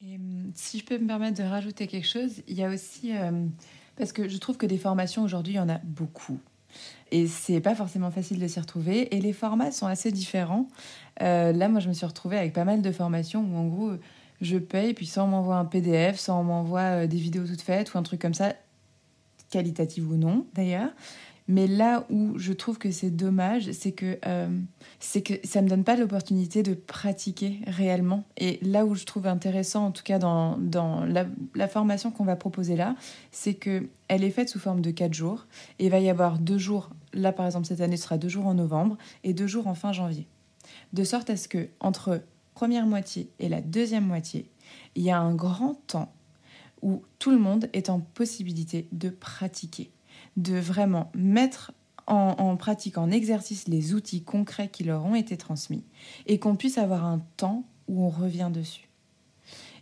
[0.05, 3.17] Et, hum, si je peux me permettre de rajouter quelque chose, il y a aussi
[3.17, 3.31] euh,
[3.95, 6.41] parce que je trouve que des formations aujourd'hui, il y en a beaucoup.
[7.13, 9.15] Et c'est pas forcément facile de s'y retrouver.
[9.15, 10.67] Et les formats sont assez différents.
[11.23, 13.93] Euh, là, moi, je me suis retrouvée avec pas mal de formations où, en gros,
[14.41, 17.63] je paye, puis soit on m'envoie un PDF, soit on m'envoie euh, des vidéos toutes
[17.63, 18.55] faites ou un truc comme ça,
[19.49, 20.91] qualitative ou non d'ailleurs.
[21.51, 24.49] Mais là où je trouve que c'est dommage, c'est que, euh,
[25.25, 28.23] que ça ne me donne pas l'opportunité de pratiquer réellement.
[28.37, 32.37] Et là où je trouve intéressant, en tout cas dans, dans la, formation qu'on va
[32.37, 32.95] proposer là,
[33.33, 35.49] c'est qu'elle est faite sous forme de quatre jours.
[35.81, 38.29] Et il va y avoir deux jours, là par exemple cette année ce sera deux
[38.29, 40.29] jours en novembre et deux jours en fin janvier.
[40.93, 42.23] De sorte à ce que entre
[42.55, 44.49] première moitié et la deuxième moitié,
[44.95, 46.13] il y a un grand temps
[46.81, 49.91] où tout le monde est en possibilité de pratiquer
[50.37, 51.73] de vraiment mettre
[52.07, 55.85] en, pratique, en exercice les outils concrets qui leur ont été transmis
[56.27, 58.89] et qu'on puisse avoir un temps où on revient dessus.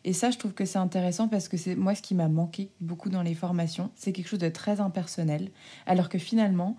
[0.05, 2.71] Et ça, je trouve que c'est intéressant parce que c'est moi ce qui m'a manqué
[2.81, 3.91] beaucoup dans les formations.
[3.95, 5.51] C'est quelque chose de très impersonnel,
[5.87, 6.77] alors que finalement,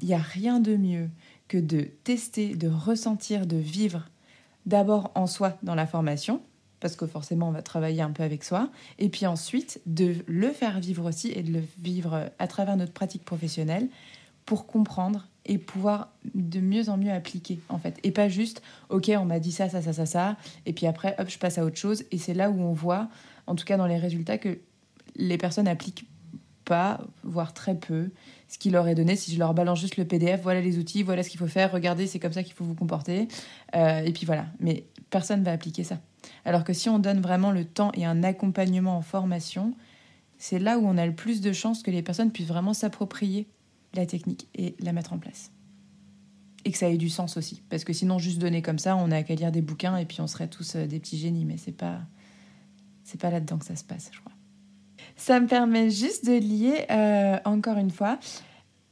[0.00, 1.10] il n'y a rien de mieux
[1.48, 4.08] que de tester, de ressentir, de vivre
[4.66, 6.40] d'abord en soi dans la formation,
[6.82, 8.68] parce que forcément on va travailler un peu avec soi,
[8.98, 12.92] et puis ensuite de le faire vivre aussi et de le vivre à travers notre
[12.92, 13.88] pratique professionnelle
[14.44, 17.98] pour comprendre et pouvoir de mieux en mieux appliquer en fait.
[18.02, 21.14] Et pas juste, ok, on m'a dit ça, ça, ça, ça, ça, et puis après,
[21.18, 22.04] hop, je passe à autre chose.
[22.10, 23.08] Et c'est là où on voit,
[23.46, 24.58] en tout cas dans les résultats, que
[25.16, 26.06] les personnes appliquent
[26.64, 28.10] pas, voire très peu,
[28.48, 29.16] ce qui leur est donné.
[29.16, 31.72] Si je leur balance juste le PDF, voilà les outils, voilà ce qu'il faut faire,
[31.72, 33.28] regardez, c'est comme ça qu'il faut vous comporter.
[33.74, 34.46] Euh, et puis voilà.
[34.60, 35.98] Mais personne va appliquer ça.
[36.44, 39.74] Alors que si on donne vraiment le temps et un accompagnement en formation,
[40.38, 43.46] c'est là où on a le plus de chances que les personnes puissent vraiment s'approprier
[43.94, 45.52] la technique et la mettre en place.
[46.64, 47.62] Et que ça ait du sens aussi.
[47.68, 50.20] Parce que sinon, juste donner comme ça, on n'a qu'à lire des bouquins et puis
[50.20, 51.44] on serait tous euh, des petits génies.
[51.44, 52.00] Mais c'est pas,
[53.04, 54.32] c'est pas là-dedans que ça se passe, je crois.
[55.16, 58.18] Ça me permet juste de lier, euh, encore une fois,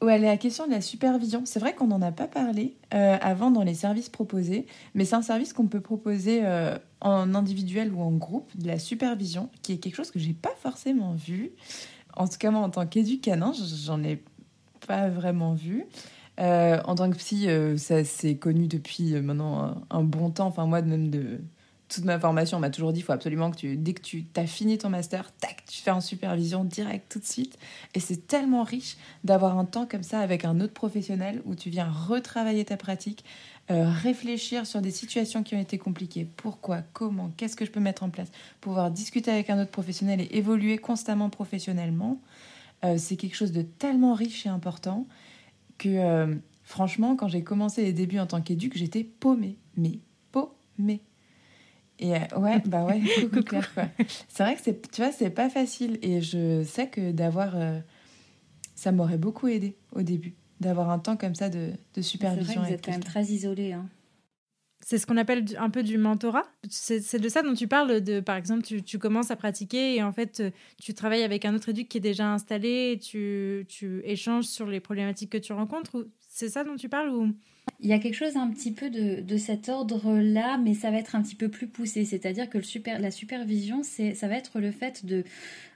[0.02, 3.50] Ouais, la question de la supervision, c'est vrai qu'on n'en a pas parlé euh, avant
[3.50, 8.00] dans les services proposés, mais c'est un service qu'on peut proposer euh, en individuel ou
[8.00, 11.50] en groupe, de la supervision, qui est quelque chose que j'ai pas forcément vu.
[12.16, 13.52] En tout cas, moi, en tant qu'éducanin,
[13.84, 14.22] j'en ai
[14.86, 15.84] pas vraiment vu.
[16.40, 20.46] Euh, en tant que psy, ça c'est connu depuis maintenant un, un, bon temps.
[20.46, 21.40] Enfin, moi, même de
[21.90, 24.24] toute ma formation, on m'a toujours dit il faut absolument que tu, dès que tu
[24.36, 27.58] as fini ton master, tac, tu fais en supervision direct tout de suite.
[27.94, 31.68] Et c'est tellement riche d'avoir un temps comme ça avec un autre professionnel où tu
[31.68, 33.24] viens retravailler ta pratique,
[33.70, 36.28] euh, réfléchir sur des situations qui ont été compliquées.
[36.36, 38.28] Pourquoi Comment Qu'est-ce que je peux mettre en place
[38.60, 42.20] Pouvoir discuter avec un autre professionnel et évoluer constamment professionnellement.
[42.84, 45.06] Euh, c'est quelque chose de tellement riche et important
[45.76, 49.56] que, euh, franchement, quand j'ai commencé les débuts en tant qu'éduc, j'étais paumée.
[49.76, 49.98] Mais
[50.30, 51.02] paumée.
[52.00, 53.84] Et euh, ouais, bah ouais, coucou Claire, quoi.
[54.28, 55.98] C'est vrai que c'est, tu vois, c'est pas facile.
[56.02, 57.56] Et je sais que d'avoir.
[57.56, 57.78] Euh,
[58.74, 62.46] ça m'aurait beaucoup aidé au début, d'avoir un temps comme ça de, de supervision.
[62.46, 63.72] C'est vrai que vous êtes quand même très isolé.
[63.72, 63.86] Hein.
[64.82, 66.46] C'est ce qu'on appelle un peu du mentorat.
[66.70, 70.02] C'est de ça dont tu parles, de, par exemple, tu, tu, commences à pratiquer et
[70.02, 70.42] en fait,
[70.80, 74.80] tu travailles avec un autre éduc qui est déjà installé, tu, tu échanges sur les
[74.80, 76.06] problématiques que tu rencontres.
[76.30, 77.34] C'est ça dont tu parles ou...
[77.78, 81.14] Il y a quelque chose un petit peu de, cet ordre-là, mais ça va être
[81.14, 82.04] un petit peu plus poussé.
[82.04, 82.58] C'est-à-dire que
[82.98, 85.24] la supervision, ça va être le fait de,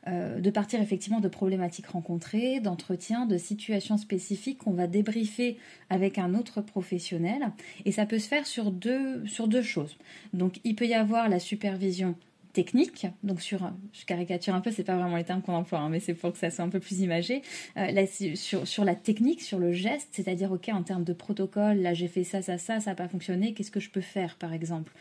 [0.07, 5.57] euh, de partir effectivement de problématiques rencontrées, d'entretiens, de situations spécifiques qu'on va débriefer
[5.89, 7.53] avec un autre professionnel.
[7.85, 9.97] Et ça peut se faire sur deux choses.
[10.33, 12.17] Donc il peut y avoir la supervision
[12.55, 15.91] technique, donc sur, je caricature un peu, c'est pas vraiment les termes qu'on emploie, hein,
[15.91, 17.43] mais c'est pour que ça soit un peu plus imagé,
[17.77, 21.93] là, sur, sur la technique, sur le geste, c'est-à-dire, ok, en termes de protocole, là
[21.93, 24.55] j'ai fait ça, ça, ça, ça n'a pas fonctionné, qu'est-ce que je peux faire par
[24.55, 24.93] exemple?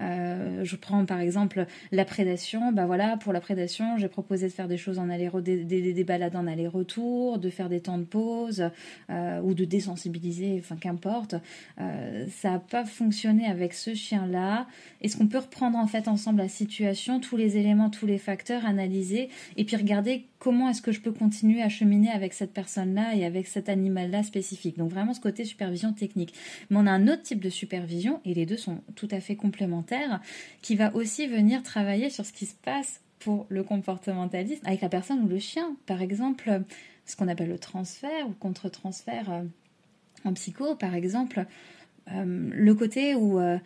[0.00, 2.72] Euh, je prends par exemple la prédation.
[2.72, 5.92] Bah voilà, pour la prédation, j'ai proposé de faire des choses en aller des, des,
[5.92, 8.70] des, balades en aller-retour, de faire des temps de pause
[9.10, 11.34] euh, ou de désensibiliser, enfin qu'importe.
[11.80, 14.66] Euh, ça n'a pas fonctionné avec ce chien-là.
[15.00, 18.66] Est-ce qu'on peut reprendre en fait ensemble la situation, tous les éléments, tous les facteurs,
[18.66, 23.16] analyser et puis regarder comment est-ce que je peux continuer à cheminer avec cette personne-là
[23.16, 24.78] et avec cet animal-là spécifique.
[24.78, 26.34] Donc vraiment ce côté supervision technique.
[26.70, 29.34] Mais on a un autre type de supervision et les deux sont tout à fait
[29.34, 29.87] complémentaires
[30.62, 34.88] qui va aussi venir travailler sur ce qui se passe pour le comportementaliste avec la
[34.88, 35.76] personne ou le chien.
[35.86, 36.62] Par exemple,
[37.08, 39.42] ce qu'on appelle le transfert ou contre-transfert euh,
[40.24, 41.46] en psycho, par exemple,
[42.12, 43.58] euh, le côté où euh,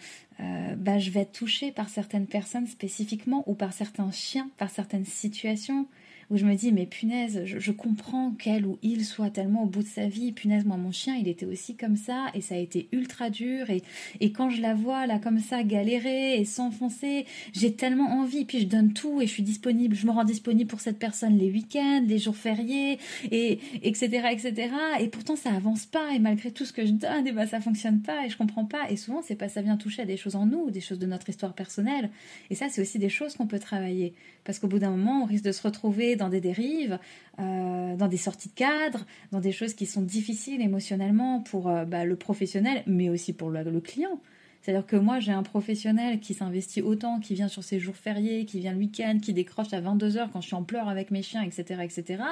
[0.77, 5.05] bah, je vais être touchée par certaines personnes spécifiquement ou par certains chiens, par certaines
[5.05, 5.87] situations
[6.33, 9.83] où je me dis, mais punaise, je, comprends qu'elle ou il soit tellement au bout
[9.83, 10.33] de sa vie.
[10.33, 13.69] Punaise, moi, mon chien, il était aussi comme ça et ça a été ultra dur.
[13.69, 13.83] Et,
[14.21, 18.47] et quand je la vois là, comme ça, galérer et s'enfoncer, j'ai tellement envie.
[18.47, 19.95] Puis je donne tout et je suis disponible.
[19.95, 22.99] Je me rends disponible pour cette personne les week-ends, les jours fériés,
[23.31, 24.71] et etc., etc.
[25.01, 26.15] Et pourtant, ça avance pas.
[26.15, 28.65] Et malgré tout ce que je donne, et ben, ça fonctionne pas et je comprends
[28.65, 28.91] pas.
[28.91, 31.07] Et souvent, c'est pas ça vient toucher à des choses en nous, des choses de
[31.07, 32.09] notre histoire personnelle.
[32.49, 34.15] Et ça, c'est aussi des choses qu'on peut travailler.
[34.45, 36.99] Parce qu'au bout d'un moment, on risque de se retrouver dans des dérives,
[37.39, 41.85] euh, dans des sorties de cadre, dans des choses qui sont difficiles émotionnellement pour euh,
[41.85, 44.21] bah, le professionnel, mais aussi pour le client.
[44.63, 48.45] C'est-à-dire que moi, j'ai un professionnel qui s'investit autant, qui vient sur ses jours fériés,
[48.45, 51.23] qui vient le week-end, qui décroche à 22h quand je suis en pleurs avec mes
[51.23, 52.23] chiens, etc., etc.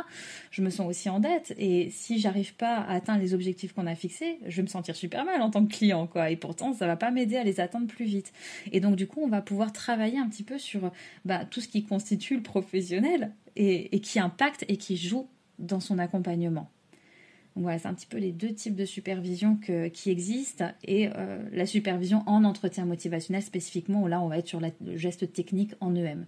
[0.52, 1.54] Je me sens aussi en dette.
[1.58, 4.94] Et si j'arrive pas à atteindre les objectifs qu'on a fixés, je vais me sentir
[4.94, 6.30] super mal en tant que client, quoi.
[6.30, 8.32] Et pourtant, ça va pas m'aider à les atteindre plus vite.
[8.70, 10.92] Et donc, du coup, on va pouvoir travailler un petit peu sur
[11.24, 15.98] bah, tout ce qui constitue le professionnel et qui impacte et qui joue dans son
[15.98, 16.70] accompagnement
[17.62, 19.58] voilà, c'est un petit peu les deux types de supervision
[19.92, 24.46] qui existent et euh, la supervision en entretien motivationnel spécifiquement, où là on va être
[24.46, 26.26] sur le geste technique en EM.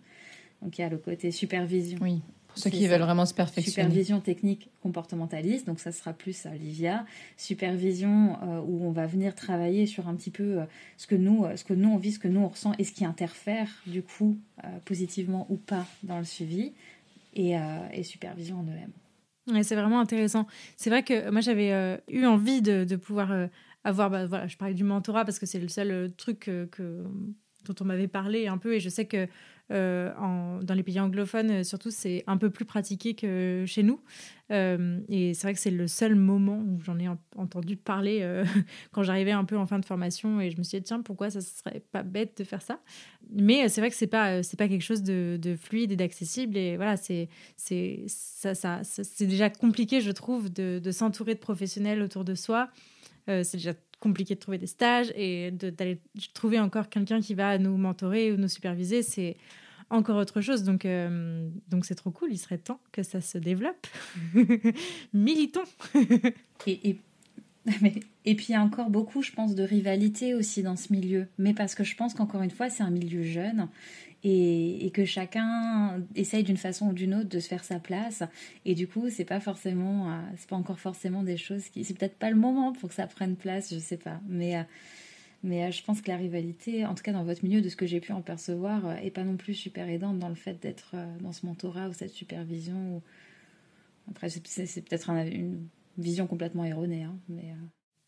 [0.62, 1.98] Donc il y a le côté supervision.
[2.02, 3.88] Oui, pour ceux qui veulent vraiment se perfectionner.
[3.88, 7.06] Supervision technique comportementaliste, donc ça sera plus à Livia.
[7.36, 10.64] Supervision euh, où on va venir travailler sur un petit peu euh,
[10.96, 12.92] ce, que nous, ce que nous on vit, ce que nous on ressent et ce
[12.92, 14.36] qui interfère du coup
[14.84, 16.72] positivement ou pas dans le suivi.
[17.34, 17.54] Et,
[17.94, 18.90] et supervision en EM
[19.62, 20.46] c'est vraiment intéressant.
[20.76, 23.46] C'est vrai que moi, j'avais euh, eu envie de, pouvoir euh,
[23.84, 27.04] avoir, bah, voilà, je parlais du mentorat parce que c'est le seul euh, truc que,
[27.64, 29.26] dont on m'avait parlé un peu et je sais que
[29.72, 34.00] euh, dans les pays anglophones, euh, surtout, c'est un peu plus pratiqué que chez nous.
[34.50, 38.42] Euh, et c'est vrai que c'est le seul moment où j'en ai entendu parler
[38.92, 41.30] quand j'arrivais un peu en fin de formation et je me suis dit, tiens, pourquoi
[41.30, 42.80] ça serait pas bête de faire ça?
[43.30, 46.56] Mais c'est vrai que c'est pas, c'est pas quelque chose de, fluide et d'accessible.
[46.56, 47.28] Et voilà, c'est,
[48.06, 48.82] ça,
[49.20, 52.68] déjà compliqué, je trouve, de, de s'entourer de professionnels autour de soi.
[53.26, 56.00] c'est déjà compliqué de trouver des stages et d'aller
[56.34, 59.36] trouver encore quelqu'un qui va nous mentorer ou nous superviser, c'est
[59.92, 60.62] encore autre chose.
[60.64, 62.32] Donc, euh, donc c'est trop cool.
[62.32, 63.86] Il serait temps que ça se développe.
[65.12, 65.60] Militons.
[66.66, 66.98] et, et,
[68.24, 71.28] et puis il y a encore beaucoup, je pense, de rivalité aussi dans ce milieu.
[71.38, 73.68] Mais parce que je pense qu'encore une fois, c'est un milieu jeune
[74.24, 78.22] et, que chacun essaye d'une façon ou d'une autre de se faire sa place.
[78.64, 81.94] Et du coup, c'est pas forcément, euh, c'est pas encore forcément des choses qui, c'est
[81.94, 84.20] peut-être pas le moment pour que ça prenne place, je sais pas.
[84.28, 84.62] Mais euh,
[85.42, 87.76] mais euh, je pense que la rivalité, en tout cas dans votre milieu, de ce
[87.76, 90.94] que j'ai pu en percevoir, est pas non plus super aidante dans le fait d'être
[91.20, 93.02] dans ce mentorat ou cette supervision.
[94.10, 97.04] Après, c'est peut-être une vision complètement erronée.
[97.04, 97.16] Hein,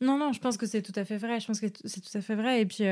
[0.01, 1.41] Non, non, je pense que c'est tout à fait vrai.
[1.41, 2.61] Je pense que c'est tout à fait vrai.
[2.61, 2.85] Et puis,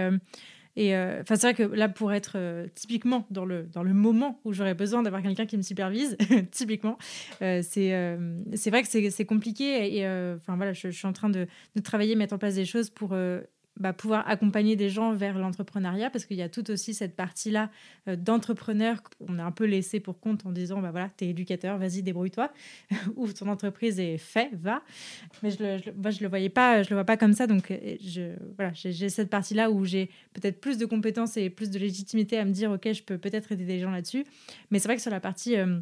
[0.78, 4.52] euh, c'est vrai que là, pour être euh, typiquement dans le, dans le moment où
[4.52, 6.16] j'aurais besoin d'avoir quelqu'un qui me supervise,
[6.50, 6.98] typiquement,
[7.42, 7.92] euh, c'est
[8.54, 9.96] c'est vrai que c'est compliqué.
[9.96, 12.64] Et enfin, voilà, je, je, suis en train de, de, travailler, mettre en place des
[12.64, 13.14] choses pour
[13.80, 17.70] bah, pouvoir accompagner des gens vers l'entrepreneuriat parce qu'il y a tout aussi cette partie-là
[18.06, 21.78] euh, d'entrepreneur qu'on a un peu laissé pour compte en disant bah voilà, t'es éducateur,
[21.78, 22.52] vas-y, débrouille-toi,
[23.16, 24.82] ouvre ton entreprise et fais, va.
[25.42, 27.46] Mais je le, je, moi, je le voyais pas, je le vois pas comme ça.
[27.46, 31.70] Donc, euh, je, voilà, j'ai cette partie-là où j'ai peut-être plus de compétences et plus
[31.70, 34.24] de légitimité à me dire, OK, je peux peut-être aider des gens là-dessus.
[34.70, 35.56] Mais c'est vrai que sur la partie.
[35.56, 35.80] Euh,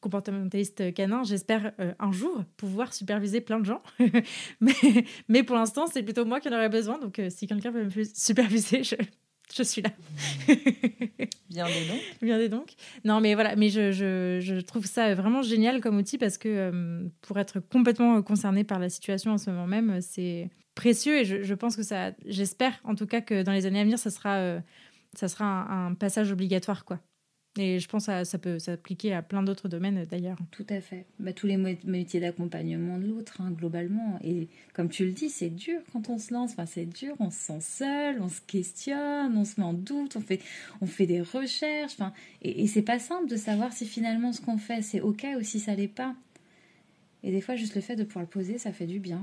[0.00, 3.82] comportementaliste canin, j'espère euh, un jour pouvoir superviser plein de gens.
[4.60, 4.72] mais,
[5.28, 6.98] mais pour l'instant, c'est plutôt moi qui en aurais besoin.
[6.98, 8.96] Donc, euh, si quelqu'un veut me superviser, je,
[9.54, 9.90] je suis là.
[11.50, 12.00] Bien des donc.
[12.20, 12.74] Bien des donc.
[13.04, 16.48] Non, mais voilà, mais je, je, je, trouve ça vraiment génial comme outil parce que
[16.48, 21.24] euh, pour être complètement concerné par la situation en ce moment même, c'est précieux et
[21.24, 23.98] je, je, pense que ça, j'espère en tout cas que dans les années à venir,
[23.98, 24.60] ça sera,
[25.14, 27.00] ça sera un, un passage obligatoire, quoi
[27.58, 30.36] Et je pense que ça peut s'appliquer à plein d'autres domaines d'ailleurs.
[30.50, 31.06] Tout à fait.
[31.18, 34.18] Bah, tous les métiers d'accompagnement de l'autre, hein, globalement.
[34.22, 36.52] Et comme tu le dis, c'est dur quand on se lance.
[36.52, 40.16] Enfin, c'est dur, on se sent seul, on se questionne, on se met en doute,
[40.16, 40.40] on fait,
[40.80, 41.94] on fait des recherches.
[41.94, 45.26] Enfin, et, et c'est pas simple de savoir si finalement ce qu'on fait c'est ok
[45.38, 46.14] ou si ça l'est pas.
[47.22, 49.22] Et des fois, juste le fait de pouvoir le poser, ça fait du bien.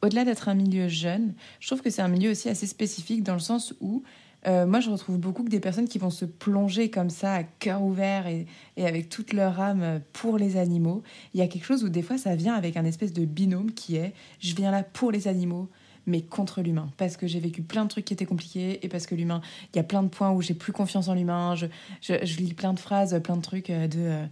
[0.00, 3.34] Au-delà d'être un milieu jeune, je trouve que c'est un milieu aussi assez spécifique dans
[3.34, 4.04] le sens où
[4.46, 7.42] euh, moi, je retrouve beaucoup que des personnes qui vont se plonger comme ça, à
[7.42, 11.02] cœur ouvert et, avec toute leur âme pour les animaux.
[11.34, 13.72] Il y a quelque chose où des fois, ça vient avec un espèce de binôme
[13.72, 15.68] qui est je viens là pour les animaux,
[16.06, 16.90] mais contre l'humain.
[16.96, 19.40] Parce que j'ai vécu plein de trucs qui étaient compliqués et parce que l'humain,
[19.74, 21.54] il y a plein de points où j'ai plus confiance en l'humain.
[21.56, 21.66] Je,
[22.00, 23.98] je, lis plein de phrases, plein de trucs euh, de.
[23.98, 24.26] Euh,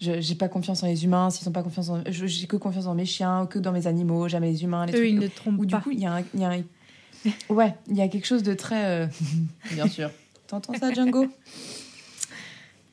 [0.00, 2.02] je j'ai pas confiance en les humains, s'ils ont pas confiance en.
[2.08, 4.86] J'ai que confiance dans mes chiens, que dans mes animaux, jamais les humains.
[4.86, 5.08] Les Eux, trucs.
[5.10, 5.76] ils ne trompent Ou pas.
[5.76, 6.62] du coup, il y a un, il y a un
[7.48, 8.84] ouais, il y a quelque chose de très.
[8.86, 9.06] euh,
[9.72, 10.10] Bien sûr.
[10.46, 11.26] T'entends ça, Django?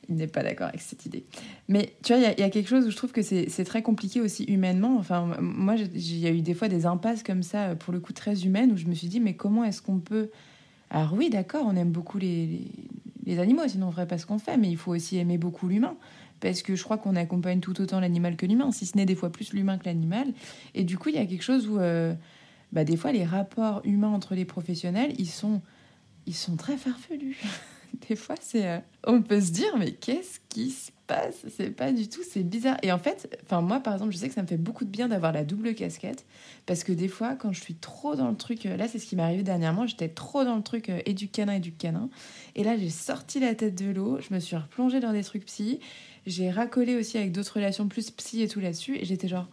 [0.08, 1.24] Il n'est pas d'accord avec cette idée.
[1.68, 3.22] Mais tu vois, il y a- il y, a quelque chose où je trouve que
[3.22, 4.96] c'est très compliqué aussi humainement.
[4.98, 8.12] Enfin, moi, il y a eu des fois des impasses comme ça, pour le coup,
[8.12, 10.30] très humaines, où je me suis dit, mais comment est-ce qu'on peut?
[10.90, 12.64] Alors, oui, d'accord, on aime beaucoup les, les,
[13.26, 15.68] les animaux, sinon on ferait pas ce qu'on fait, mais il faut aussi aimer beaucoup
[15.68, 15.94] l'humain.
[16.40, 19.14] Parce que je crois qu'on accompagne tout autant l'animal que l'humain, si ce n'est des
[19.14, 20.26] fois plus l'humain que l'animal.
[20.74, 21.78] Et du coup, il y a quelque chose où.
[21.78, 22.14] euh,
[22.72, 25.60] bah, des fois, les rapports humains entre les professionnels, ils sont,
[26.26, 27.38] ils sont très farfelus.
[28.08, 31.44] des fois, c'est, euh, on peut se dire, mais qu'est-ce qui se passe?
[31.56, 32.76] C'est pas du tout, c'est bizarre.
[32.82, 34.90] Et en fait, enfin moi, par exemple, je sais que ça me fait beaucoup de
[34.90, 36.24] bien d'avoir la double casquette,
[36.66, 39.06] parce que des fois, quand je suis trop dans le truc, euh, là, c'est ce
[39.06, 41.72] qui m'est arrivé dernièrement, j'étais trop dans le truc euh, et du canin et du
[41.72, 42.08] canin,
[42.54, 45.44] et là, j'ai sorti la tête de l'eau, je me suis replongée dans des trucs
[45.46, 45.80] psy,
[46.26, 49.48] j'ai racolé aussi avec d'autres relations plus psy et tout là-dessus, et j'étais genre,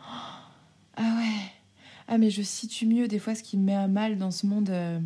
[0.95, 1.56] ah ouais
[2.07, 4.45] ah mais je situe mieux des fois ce qui me met à mal dans ce
[4.45, 4.99] monde euh,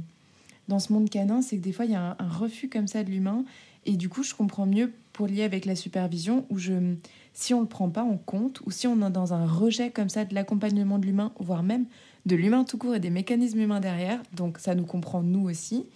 [0.68, 3.04] dans ce monde canin c'est que des fois il y a un, refus comme ça
[3.04, 3.43] de l'humain.
[3.86, 6.95] Et du coup je comprends mieux pour lier avec la supervision où je
[7.34, 10.10] si on le prend pas en compte ou si on est dans un rejet comme
[10.10, 11.86] ça de l'accompagnement de l'humain voire même
[12.28, 15.88] de l'humain tout court et des mécanismes humains derrière donc ça nous comprend nous aussi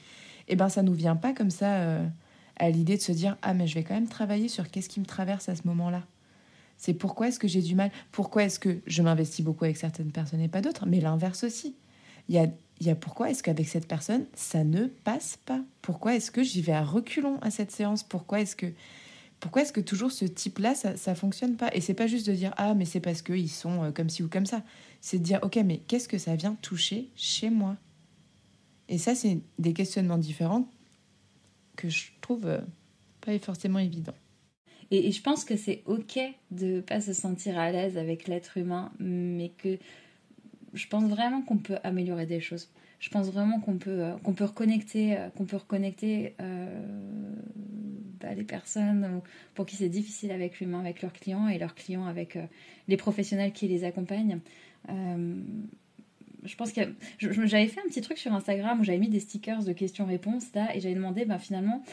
[0.48, 2.08] et ben ça nous vient pas comme ça euh,
[2.58, 5.00] à l'idée de se dire ah mais je vais quand même travailler sur qu'est-ce qui
[5.00, 6.02] me traverse à ce moment-là
[6.78, 7.92] c'est pourquoi est-ce que j'ai du mal?
[8.12, 10.86] Pourquoi est-ce que je m'investis beaucoup avec certaines personnes et pas d'autres?
[10.86, 11.76] Mais l'inverse aussi.
[12.28, 12.36] Il
[12.82, 15.62] y a, pourquoi est-ce qu'avec cette personne, ça ne passe pas?
[15.82, 18.04] Pourquoi est-ce que j'y vais à reculons à cette séance?
[18.04, 18.72] Pourquoi est-ce que
[19.42, 21.70] pourquoi est-ce que toujours ce type-là, ça, ça fonctionne pas?
[21.74, 24.24] Et c'est pas juste de dire ah mais c'est parce qu'ils sont euh, comme ci
[24.24, 24.64] ou comme ça.
[25.02, 27.76] C'est de dire ok mais qu'est-ce que ça vient toucher chez moi?
[28.90, 30.68] Et ça c'est des questionnements différents
[31.76, 32.62] que je trouve euh,
[33.22, 34.16] pas forcément évidents.
[34.92, 36.20] Et, je pense que c'est ok
[36.52, 39.78] de pas se sentir à l'aise avec l'être humain, mais que
[40.74, 42.70] je pense vraiment qu'on peut améliorer des choses.
[43.00, 46.80] Je pense vraiment qu'on peut, euh, qu'on peut reconnecter, euh, qu'on peut reconnecter euh,
[48.20, 49.22] bah, les personnes
[49.54, 52.38] pour qui c'est difficile avec l'humain, avec leurs clients, et leurs clients avec
[52.88, 54.40] les professionnels qui les accompagnent.
[56.46, 56.82] Je pense que
[57.20, 60.76] j'avais fait un petit truc sur Instagram où j'avais mis des stickers de questions-réponses là
[60.76, 61.84] et j'avais demandé ben, finalement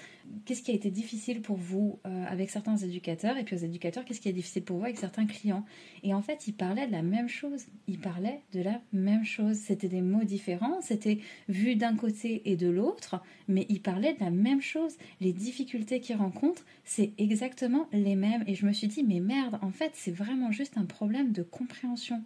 [0.44, 4.04] qu'est-ce qui a été difficile pour vous euh, avec certains éducateurs et puis aux éducateurs
[4.04, 5.64] qu'est-ce qui est difficile pour vous avec certains clients?
[6.02, 7.66] Et en fait ils parlaient de la même chose.
[7.88, 9.56] Ils parlaient de la même chose.
[9.56, 14.20] C'était des mots différents c'était vu d'un côté et de l'autre mais ils parlaient de
[14.20, 14.96] la même chose.
[15.20, 18.44] Les difficultés qu'ils rencontrent c'est exactement les mêmes.
[18.46, 21.42] Et je me suis dit mais merde en fait c'est vraiment juste un problème de
[21.42, 22.22] compréhension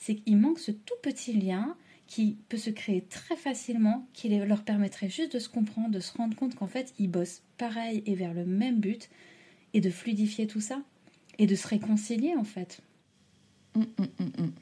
[0.00, 1.76] c'est qu'il manque ce tout petit lien
[2.06, 6.16] qui peut se créer très facilement, qui leur permettrait juste de se comprendre, de se
[6.16, 9.08] rendre compte qu'en fait, ils bossent pareil et vers le même but,
[9.74, 10.80] et de fluidifier tout ça,
[11.38, 12.80] et de se réconcilier en fait.
[13.76, 14.52] Mm, mm, mm.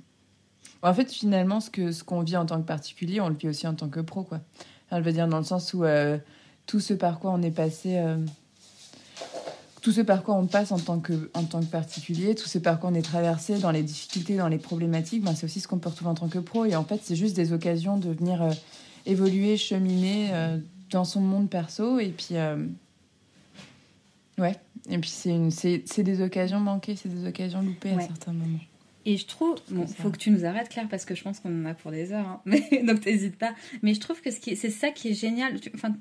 [0.83, 3.49] En fait, finalement, ce que ce qu'on vit en tant que particulier, on le vit
[3.49, 4.41] aussi en tant que pro, quoi.
[4.93, 6.19] Je veux dire dans le sens où euh,
[6.67, 8.19] tout ce par quoi on est passé, euh,
[9.83, 12.59] tout ce par quoi on passe en tant que en tant que particulier, tout ce
[12.59, 15.69] par quoi on est traversé dans les difficultés, dans les problématiques, ben, c'est aussi ce
[15.69, 16.65] qu'on peut retrouver en tant que pro.
[16.65, 18.51] Et en fait, c'est juste des occasions de venir euh,
[19.07, 20.59] évoluer, cheminer euh,
[20.91, 21.99] dans son monde perso.
[22.01, 22.57] Et puis, euh,
[24.39, 24.57] ouais.
[24.91, 28.33] Et puis c'est une, c'est c'est des occasions manquées, c'est des occasions loupées à certains
[28.33, 28.59] moments.
[29.05, 29.95] Et je trouve, bon, ça.
[29.95, 32.13] faut que tu nous arrêtes Claire parce que je pense qu'on en a pour des
[32.13, 32.41] heures, hein.
[32.45, 33.55] Mais, donc t'hésites pas.
[33.83, 35.61] Mais je trouve que ce qui, c'est ça qui est génial.
[35.61, 35.95] Tu- Enfin,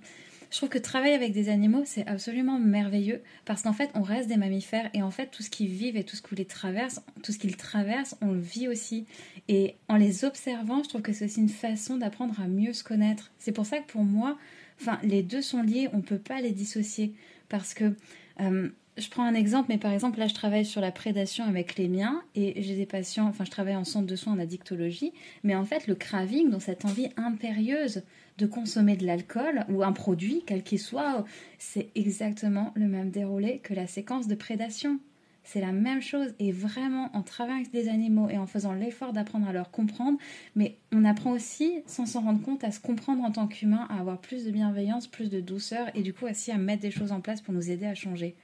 [0.49, 4.27] je trouve que travailler avec des animaux c'est absolument merveilleux parce qu'en fait on reste
[4.29, 7.31] des mammifères et en fait tout ce qu'ils vivent et tout ce qu'ils traversent, tout
[7.31, 9.05] ce qu'ils traversent, on le vit aussi.
[9.47, 12.83] Et en les observant, je trouve que c'est aussi une façon d'apprendre à mieux se
[12.83, 13.31] connaître.
[13.37, 14.37] C'est pour ça que pour moi,
[14.81, 17.13] enfin les deux sont liés, on peut pas les dissocier
[17.49, 17.95] parce que
[18.41, 21.77] euh, je prends un exemple, mais par exemple, là, je travaille sur la prédation avec
[21.77, 25.13] les miens et j'ai des patients, enfin, je travaille en centre de soins en addictologie,
[25.43, 28.03] mais en fait, le craving, donc cette envie impérieuse
[28.37, 31.25] de consommer de l'alcool ou un produit, quel qu'il soit,
[31.57, 34.99] c'est exactement le même déroulé que la séquence de prédation.
[35.43, 39.13] C'est la même chose et vraiment en travaillant avec des animaux et en faisant l'effort
[39.13, 40.19] d'apprendre à leur comprendre,
[40.55, 43.99] mais on apprend aussi, sans s'en rendre compte, à se comprendre en tant qu'humain, à
[43.99, 47.13] avoir plus de bienveillance, plus de douceur et du coup aussi à mettre des choses
[47.13, 48.35] en place pour nous aider à changer.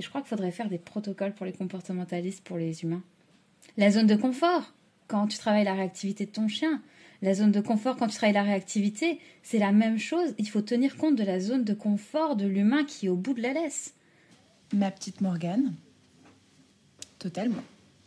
[0.00, 3.02] Et je crois qu'il faudrait faire des protocoles pour les comportementalistes, pour les humains.
[3.76, 4.72] La zone de confort,
[5.08, 6.80] quand tu travailles la réactivité de ton chien.
[7.20, 10.32] La zone de confort, quand tu travailles la réactivité, c'est la même chose.
[10.38, 13.34] Il faut tenir compte de la zone de confort de l'humain qui est au bout
[13.34, 13.92] de la laisse.
[14.72, 15.74] Ma petite Morgane,
[17.18, 17.62] totalement,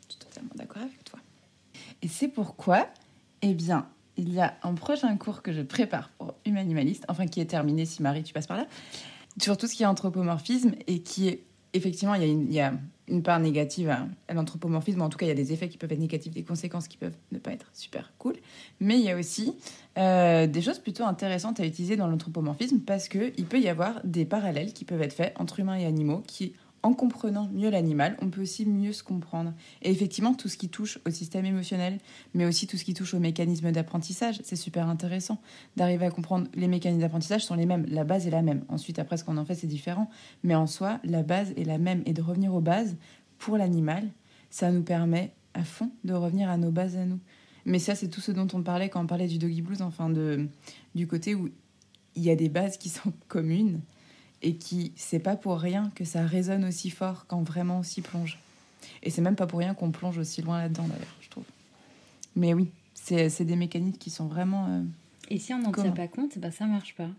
[0.08, 1.20] je suis totalement d'accord avec toi.
[2.02, 2.90] Et c'est pourquoi,
[3.44, 3.88] eh bien,
[4.18, 7.86] il y a un prochain cours que je prépare pour Humanimaliste, enfin qui est terminé
[7.86, 8.66] si Marie, tu passes par là,
[9.40, 11.44] sur tout ce qui est anthropomorphisme et qui est
[11.74, 12.74] effectivement, il y a
[13.08, 15.02] une, part négative à, l'anthropomorphisme.
[15.02, 16.98] En tout cas, il y a des effets qui peuvent être négatifs, des conséquences qui
[16.98, 18.36] peuvent ne pas être super cool.
[18.80, 19.56] Mais il y a aussi
[19.98, 24.26] euh, des choses plutôt intéressantes à utiliser dans l'anthropomorphisme parce qu'il peut y avoir des
[24.26, 26.54] parallèles qui peuvent être faits entre humains et animaux qui
[26.84, 29.54] en comprenant mieux l'animal, on peut aussi mieux se comprendre.
[29.82, 31.98] Et effectivement, tout ce qui touche au système émotionnel,
[32.34, 35.42] mais aussi tout ce qui touche aux mécanismes d'apprentissage, c'est super intéressant
[35.78, 38.66] d'arriver à comprendre les mécanismes d'apprentissage sont les mêmes, la base est la même.
[38.68, 40.10] Ensuite, après ce qu'on en fait, c'est différent,
[40.44, 42.04] mais en soi, la base est la même.
[42.06, 42.98] Et de revenir aux bases
[43.38, 44.10] pour l'animal,
[44.50, 47.20] ça nous permet à fond de revenir à nos bases à nous.
[47.66, 50.12] Mais ça, c'est tout ce dont on parlait quand on parlait du doggy blues, enfin
[50.96, 51.50] du côté où
[52.16, 53.80] il y a des bases qui sont communes
[54.44, 58.02] et qui, c'est pas pour rien que ça résonne aussi fort quand vraiment on s'y
[58.02, 58.38] plonge.
[59.02, 61.46] Et c'est même pas pour rien qu'on plonge aussi loin là-dedans d'ailleurs, je trouve.
[62.36, 64.68] Mais oui, c'est des mécaniques qui sont vraiment.
[64.68, 64.84] Euh,
[65.30, 67.10] et si on n'en tient pas compte, bah ça marche pas.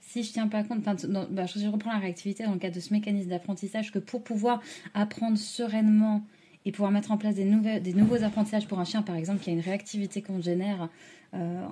[0.00, 2.92] Si je tiens pas compte, bah, je reprends la réactivité dans le cadre de ce
[2.92, 4.60] mécanisme d'apprentissage que pour pouvoir
[4.94, 6.22] apprendre sereinement
[6.64, 9.40] et pouvoir mettre en place des, nouvelles, des nouveaux apprentissages pour un chien, par exemple,
[9.40, 10.88] qui a une réactivité qu'on génère
[11.34, 11.66] euh,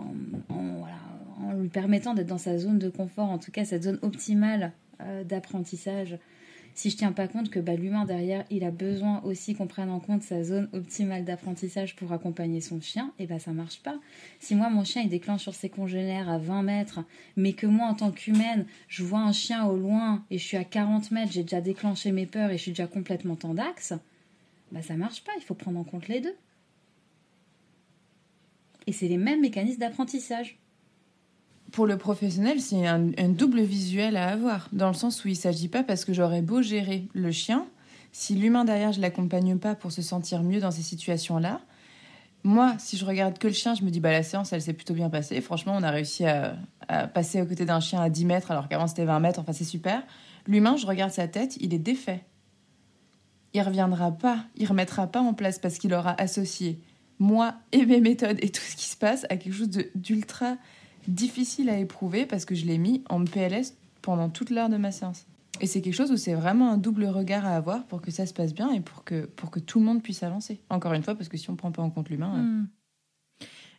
[0.48, 0.84] en,
[1.42, 4.72] en, lui permettant d'être dans sa zone de confort, en tout cas cette zone optimale
[5.24, 6.18] d'apprentissage.
[6.76, 9.90] Si je tiens pas compte que bah, l'humain derrière, il a besoin aussi qu'on prenne
[9.90, 14.00] en compte sa zone optimale d'apprentissage pour accompagner son chien, et bah ça marche pas.
[14.40, 17.04] Si moi mon chien il déclenche sur ses congénères à 20 mètres,
[17.36, 20.56] mais que moi en tant qu'humaine, je vois un chien au loin et je suis
[20.56, 23.94] à 40 mètres, j'ai déjà déclenché mes peurs et je suis déjà complètement tendax,
[24.72, 26.34] bah ça marche pas, il faut prendre en compte les deux.
[28.88, 30.58] Et c'est les mêmes mécanismes d'apprentissage
[31.74, 35.36] pour le professionnel, c'est un, double visuel à avoir, dans le sens où il ne
[35.36, 37.66] s'agit pas parce que j'aurais beau gérer le chien,
[38.12, 41.60] si l'humain derrière, je l'accompagne pas pour se sentir mieux dans ces situations-là,
[42.44, 44.72] moi, si je regarde que le chien, je me dis, bah la séance, elle s'est
[44.72, 45.40] plutôt bien passée.
[45.40, 46.54] Franchement, on a réussi à,
[47.12, 49.64] passer aux côtés d'un chien à 10 mètres, alors qu'avant c'était 20 mètres, enfin c'est
[49.64, 50.02] super.
[50.46, 52.22] L'humain, je regarde sa tête, il est défait.
[53.52, 56.78] Il reviendra pas, il remettra pas en place parce qu'il aura associé
[57.18, 60.56] moi et mes méthodes et tout ce qui se passe à quelque chose d'ultra
[61.08, 64.92] difficile à éprouver parce que je l'ai mis en PLS pendant toute l'heure de ma
[64.92, 65.26] séance.
[65.60, 68.26] Et c'est quelque chose où c'est vraiment un double regard à avoir pour que ça
[68.26, 70.60] se passe bien et pour que, pour que tout le monde puisse avancer.
[70.68, 72.36] Encore une fois, parce que si on ne prend pas en compte l'humain...
[72.36, 72.66] Hmm.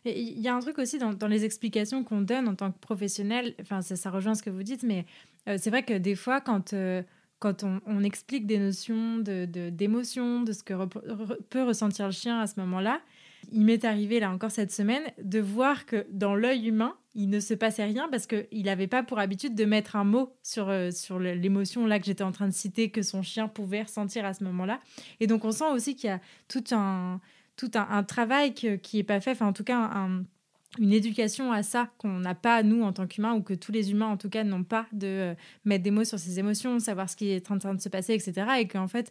[0.04, 2.78] Il y a un truc aussi dans, dans les explications qu'on donne en tant que
[2.78, 5.04] professionnel, enfin ça, ça, rejoint ce que vous dites, mais
[5.48, 7.02] euh, c'est vrai que des fois quand, euh,
[7.40, 10.74] quand on, on, explique des notions d'émotion, de, de, ce que
[11.50, 13.00] peut ressentir le chien à ce moment-là,
[13.52, 17.40] il m'est arrivé là encore cette semaine de voir que dans l'œil humain, il ne
[17.40, 20.90] se passait rien parce qu'il n'avait pas pour habitude de mettre un mot sur, euh,
[20.90, 24.34] sur l'émotion là que j'étais en train de citer que son chien pouvait ressentir à
[24.34, 24.80] ce moment-là.
[25.20, 27.20] Et donc on sent aussi qu'il y a tout un,
[27.56, 30.08] tout un, travail qui n'est pas fait, enfin en tout cas
[30.78, 33.90] une éducation à ça qu'on n'a pas nous en tant qu'humains ou que tous les
[33.90, 35.34] humains en tout cas n'ont pas de euh,
[35.64, 38.14] mettre des mots sur ses émotions, savoir ce qui est en train de se passer,
[38.14, 38.46] etc.
[38.58, 39.10] Et qu'en fait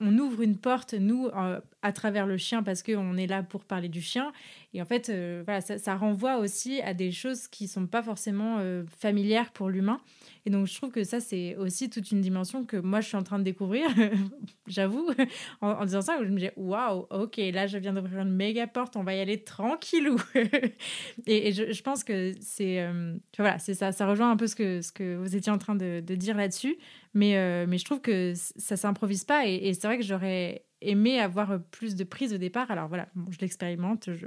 [0.00, 3.64] on ouvre une porte, nous, euh, à travers le chien, parce qu'on est là pour
[3.64, 4.32] parler du chien.
[4.72, 8.56] Et en fait, euh, voilà, ça, renvoie aussi à des choses qui sont pas forcément
[8.60, 10.00] euh, familières pour l'humain.
[10.46, 13.16] Et donc, je trouve que ça, c'est aussi toute une dimension que moi, je suis
[13.16, 13.88] en train de découvrir,
[14.66, 15.06] j'avoue,
[15.60, 18.66] en, disant ça, où je me dis, waouh, ok, là, je viens d'ouvrir une méga
[18.66, 20.16] porte, on va y aller tranquillou.
[21.26, 22.88] et, je, pense que c'est
[23.36, 25.74] voilà, c'est ça, ça rejoint un peu ce que, ce que vous étiez en train
[25.74, 26.78] de dire là-dessus.
[27.14, 29.46] Mais, euh, mais je trouve que ça s'improvise pas.
[29.46, 32.70] Et, c'est vrai que j'aurais aimé avoir plus de prise au départ.
[32.70, 34.26] Alors voilà, je l'expérimente, je,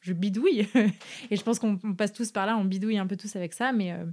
[0.00, 0.66] je, bidouille.
[1.30, 3.72] et je pense qu'on passe tous par là, on bidouille un peu tous avec ça.
[3.72, 4.06] Mais, euh,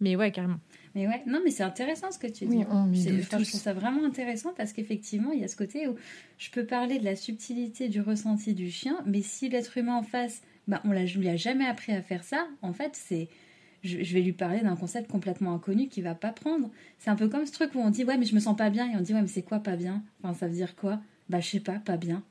[0.00, 0.60] mais ouais, carrément.
[0.94, 2.58] Mais ouais, non, mais c'est intéressant ce que tu dis.
[2.58, 5.96] Oui, on je trouve ça vraiment intéressant parce qu'effectivement, il y a ce côté où
[6.38, 10.02] je peux parler de la subtilité du ressenti du chien, mais si l'être humain en
[10.02, 13.28] face, bah, on ne lui a jamais appris à faire ça, en fait, c'est
[13.84, 16.70] je, vais lui parler d'un concept complètement inconnu qu'il va pas prendre.
[16.98, 18.70] C'est un peu comme ce truc où on dit ouais mais je me sens pas
[18.70, 20.02] bien et on dit ouais mais c'est quoi pas bien?
[20.22, 21.00] Enfin ça veut dire quoi?
[21.28, 22.22] Bah je sais pas, pas bien.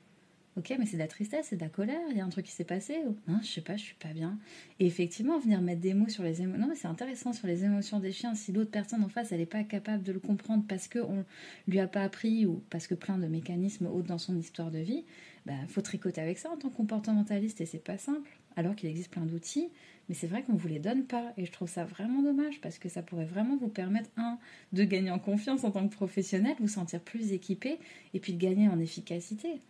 [0.55, 2.45] Ok, mais c'est de la tristesse, c'est de la colère, il y a un truc
[2.45, 2.99] qui s'est passé.
[3.07, 3.17] Ou...
[3.27, 4.37] Non, je sais pas, je suis pas bien.
[4.79, 6.61] Et effectivement, venir mettre des mots sur les émotions.
[6.61, 8.35] Non, mais c'est intéressant sur les émotions des chiens.
[8.35, 11.25] Si l'autre personne en face, elle n'est pas capable de le comprendre parce qu'on
[11.67, 14.77] lui a pas appris ou parce que plein de mécanismes autres dans son histoire de
[14.77, 15.05] vie,
[15.47, 18.29] ben, faut tricoter avec ça en tant que comportementaliste et c'est pas simple.
[18.55, 19.69] Alors qu'il existe plein d'outils,
[20.09, 21.31] mais c'est vrai qu'on vous les donne pas.
[21.37, 24.37] Et je trouve ça vraiment dommage parce que ça pourrait vraiment vous permettre, un,
[24.73, 27.79] de gagner en confiance en tant que professionnel, vous sentir plus équipé
[28.13, 29.61] et puis de gagner en efficacité.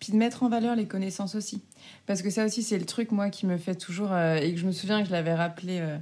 [0.00, 1.60] Puis de mettre en valeur les connaissances aussi.
[2.06, 4.12] Parce que ça aussi, c'est le truc, moi, qui me fait toujours.
[4.12, 5.98] Euh, et que je me souviens que je l'avais rappelé euh,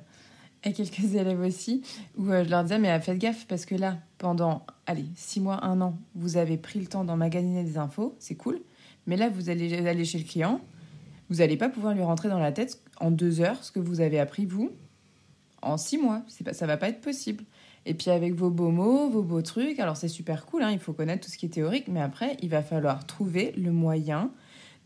[0.62, 1.82] à quelques élèves aussi,
[2.16, 5.64] où euh, je leur disais, mais faites gaffe, parce que là, pendant, allez, six mois,
[5.64, 8.60] un an, vous avez pris le temps d'emmagasiner des infos, c'est cool.
[9.06, 10.60] Mais là, vous allez aller chez le client,
[11.30, 14.00] vous n'allez pas pouvoir lui rentrer dans la tête en deux heures ce que vous
[14.00, 14.70] avez appris, vous,
[15.62, 16.22] en six mois.
[16.44, 17.44] Pas, ça va pas être possible.
[17.84, 20.80] Et puis avec vos beaux mots, vos beaux trucs, alors c'est super cool, hein, il
[20.80, 24.32] faut connaître tout ce qui est théorique, mais après, il va falloir trouver le moyen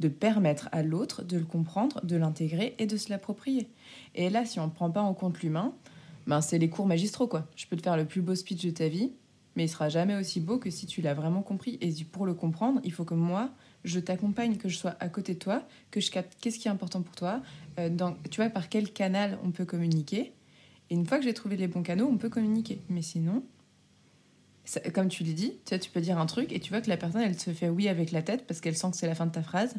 [0.01, 3.69] de permettre à l'autre de le comprendre, de l'intégrer et de se l'approprier.
[4.15, 5.75] Et là, si on ne prend pas en compte l'humain,
[6.27, 7.47] ben c'est les cours magistraux, quoi.
[7.57, 9.13] Je peux te faire le plus beau speech de ta vie,
[9.57, 11.79] mais il sera jamais aussi beau que si tu l'as vraiment compris.
[11.81, 13.51] Et pour le comprendre, il faut que moi,
[13.85, 16.71] je t'accompagne, que je sois à côté de toi, que je capte qu'est-ce qui est
[16.71, 17.43] important pour toi,
[17.79, 17.89] euh,
[18.31, 20.33] tu vois, par quel canal on peut communiquer.
[20.91, 22.81] Et une fois que j'ai trouvé les bons canaux, on peut communiquer.
[22.89, 23.43] Mais sinon,
[24.93, 26.89] comme tu l'as dit, tu, vois, tu peux dire un truc et tu vois que
[26.89, 29.15] la personne, elle se fait oui avec la tête parce qu'elle sent que c'est la
[29.15, 29.75] fin de ta phrase,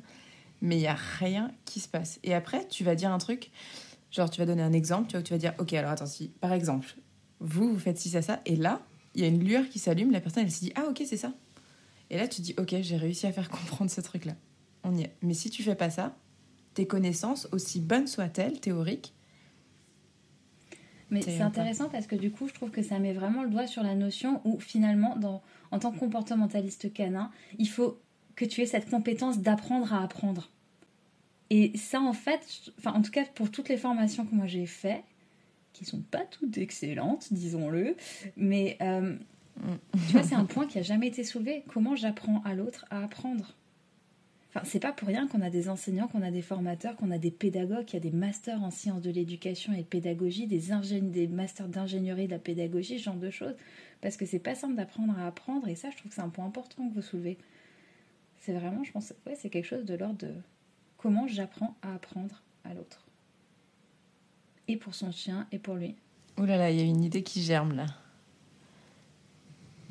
[0.62, 2.20] mais il n'y a rien qui se passe.
[2.24, 3.52] Et après, tu vas dire un truc,
[4.12, 6.30] genre tu vas donner un exemple, tu vois, tu vas dire, ok, alors attends, si,
[6.40, 6.96] par exemple,
[7.40, 8.82] vous, vous faites ci, ça, ça, et là,
[9.16, 11.18] il y a une lueur qui s'allume, la personne, elle se dit, ah ok, c'est
[11.18, 11.34] ça.
[12.12, 14.36] Et là, tu dis, ok, j'ai réussi à faire comprendre ce truc-là.
[14.84, 15.16] On y est.
[15.24, 16.16] Mais si tu fais pas ça,
[16.76, 19.16] tes connaissances, aussi bonnes soient-elles, théoriques,
[21.10, 23.68] mais c'est intéressant parce que du coup, je trouve que ça met vraiment le doigt
[23.68, 28.00] sur la notion où finalement, dans, en tant que comportementaliste canin, il faut
[28.38, 30.50] que tu aies cette compétence d'apprendre à apprendre.
[31.50, 34.66] Et ça, en fait, enfin, en tout cas, pour toutes les formations que moi j'ai
[34.66, 35.04] faites,
[35.74, 37.98] qui sont pas toutes excellentes, disons-le,
[38.38, 39.18] mais euh,
[40.08, 41.64] tu vois, c'est un point qui a jamais été soulevé.
[41.68, 43.56] Comment j'apprends à l'autre à apprendre?
[44.50, 47.18] Enfin, c'est pas pour rien qu'on a des enseignants, qu'on a des formateurs, qu'on a
[47.18, 50.62] des pédagogues, qu'il y a des masters en sciences de l'éducation et de pédagogie, des,
[51.02, 53.56] des masters d'ingénierie de la pédagogie, ce genre de choses.
[54.02, 56.30] Parce que c'est pas simple d'apprendre à apprendre, et ça, je trouve que c'est un
[56.30, 57.38] point important que vous soulevez.
[58.40, 60.34] C'est vraiment, je pense, ouais, c'est quelque chose de l'ordre de
[60.98, 63.06] comment j'apprends à apprendre à l'autre.
[64.68, 65.96] Et pour son chien, et pour lui.
[66.38, 67.86] Oh là là, il y a une idée qui germe là.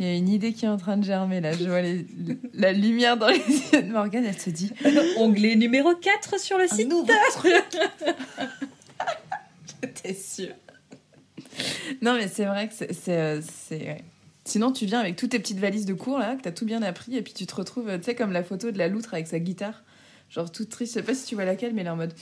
[0.00, 1.52] Il y a une idée qui est en train de germer là.
[1.52, 1.82] Je vois
[2.54, 4.24] la lumière dans les yeux de Morgane.
[4.24, 4.72] Elle se dit
[5.18, 6.88] Onglet numéro 4 sur le site.
[6.88, 7.52] Nouveau truc.
[9.82, 10.54] J'étais sûre.
[12.00, 13.08] Non, mais c'est vrai que c'est.
[13.10, 13.42] Euh,
[14.46, 16.82] Sinon, tu viens avec toutes tes petites valises de cours là, que t'as tout bien
[16.82, 19.26] appris, et puis tu te retrouves, tu sais, comme la photo de la loutre avec
[19.26, 19.84] sa guitare.
[20.30, 20.94] Genre toute triste.
[20.94, 22.14] Je sais pas si tu vois laquelle, mais elle est en mode.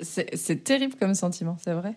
[0.00, 1.96] C'est terrible comme sentiment, c'est vrai.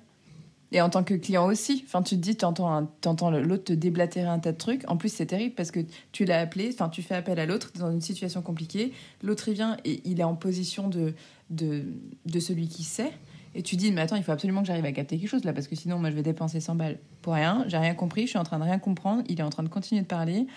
[0.71, 3.73] Et en tant que client aussi, enfin, tu te dis, tu entends, entends l'autre te
[3.73, 4.89] déblatérer un tas de trucs.
[4.89, 5.81] En plus, c'est terrible parce que
[6.13, 8.93] tu l'as appelé, enfin, tu fais appel à l'autre dans une situation compliquée.
[9.21, 11.13] L'autre, il vient et il est en position de,
[11.49, 11.83] de,
[12.25, 13.11] de celui qui sait.
[13.53, 15.51] Et tu dis, mais attends, il faut absolument que j'arrive à capter quelque chose là,
[15.51, 17.65] parce que sinon, moi, je vais dépenser 100 balles pour rien.
[17.67, 19.23] J'ai rien compris, je suis en train de rien comprendre.
[19.27, 20.47] Il est en train de continuer de parler.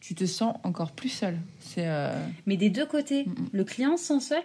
[0.00, 1.36] tu te sens encore plus seul.
[1.60, 1.86] C'est.
[1.86, 4.42] Euh, mais des deux côtés, le client se sent seul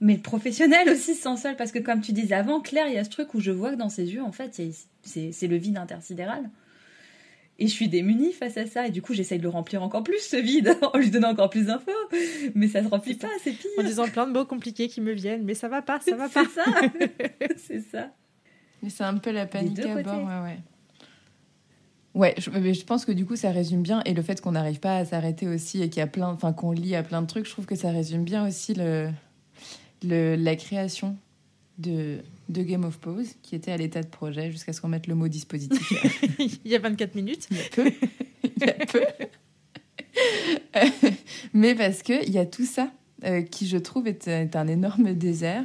[0.00, 2.98] mais le professionnel aussi sans seul, parce que comme tu disais avant, Claire, il y
[2.98, 4.60] a ce truc où je vois que dans ses yeux, en fait,
[5.02, 6.50] c'est le vide intersidéral.
[7.60, 10.02] Et je suis démunie face à ça, et du coup, j'essaye de le remplir encore
[10.02, 11.92] plus, ce vide, en lui donnant encore plus d'infos.
[12.54, 13.70] Mais ça se remplit pas, c'est pire.
[13.78, 16.28] En disant plein de mots compliqués qui me viennent, mais ça va pas, ça va
[16.28, 16.44] pas.
[16.44, 16.64] C'est ça,
[17.56, 18.10] c'est ça.
[18.82, 20.58] Mais c'est un peu la panique à bord, ouais, ouais.
[22.14, 24.78] Ouais, je, je, pense que du coup ça résume bien et le fait qu'on n'arrive
[24.78, 27.26] pas à s'arrêter aussi et qu'il y a plein, enfin qu'on lit à plein de
[27.26, 29.10] trucs, je trouve que ça résume bien aussi le,
[30.04, 31.16] la création
[31.78, 35.06] de, de, Game of Pose, qui était à l'état de projet jusqu'à ce qu'on mette
[35.06, 35.92] le mot dispositif.
[36.64, 37.48] Il y a 24 minutes.
[37.50, 37.92] Il y a peu.
[38.44, 39.00] Il y a peu.
[41.52, 42.90] Mais parce qu'il y a tout ça
[43.24, 45.64] euh, qui, je trouve, est, un énorme désert.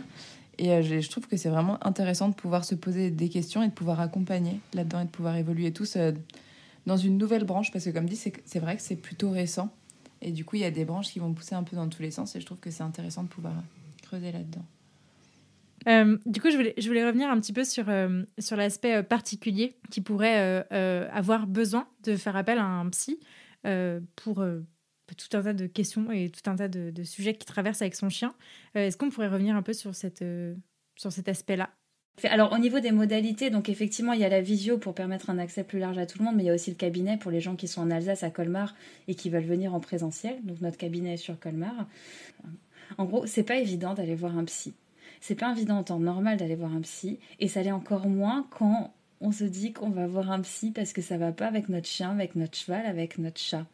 [0.58, 3.68] Et euh, je, trouve que c'est vraiment intéressant de pouvoir se poser des questions et
[3.68, 6.12] de pouvoir accompagner là-dedans et de pouvoir évoluer tous euh,
[6.86, 7.72] dans une nouvelle branche.
[7.72, 9.70] Parce que, comme dit, c'est vrai que c'est plutôt récent.
[10.22, 12.02] Et du coup, il y a des branches qui vont pousser un peu dans tous
[12.02, 12.36] les sens.
[12.36, 13.54] Et je trouve que c'est intéressant de pouvoir
[14.18, 14.66] là-dedans.
[15.88, 18.96] Euh, du coup, je voulais, je voulais revenir un petit peu sur, euh, sur l'aspect
[18.96, 20.68] euh, particulier qui pourrait
[21.12, 23.20] avoir besoin de faire appel à un psy
[24.16, 24.44] pour
[25.18, 27.96] tout un tas de questions et tout un tas de, de sujets qui traversent avec
[27.96, 28.34] son chien.
[28.76, 30.24] Est-ce qu'on pourrait revenir un peu sur, cette,
[30.98, 31.70] sur cet aspect-là?
[32.24, 35.38] Alors au niveau des modalités, donc effectivement il y a la visio pour permettre un
[35.40, 37.32] accès plus large à tout le monde, mais il y a aussi le cabinet pour
[37.32, 38.76] les gens qui sont en Alsace à Colmar
[39.08, 40.38] et qui veulent venir en présentiel.
[40.44, 41.88] Donc notre cabinet est sur Colmar.
[42.98, 44.74] En gros, c'est pas évident d'aller voir un psy.
[45.22, 48.48] C'est pas évident en temps normal d'aller voir un psy, et ça l'est encore moins
[48.52, 51.68] quand on se dit qu'on va voir un psy parce que ça va pas avec
[51.68, 53.66] notre chien, avec notre cheval, avec notre chat.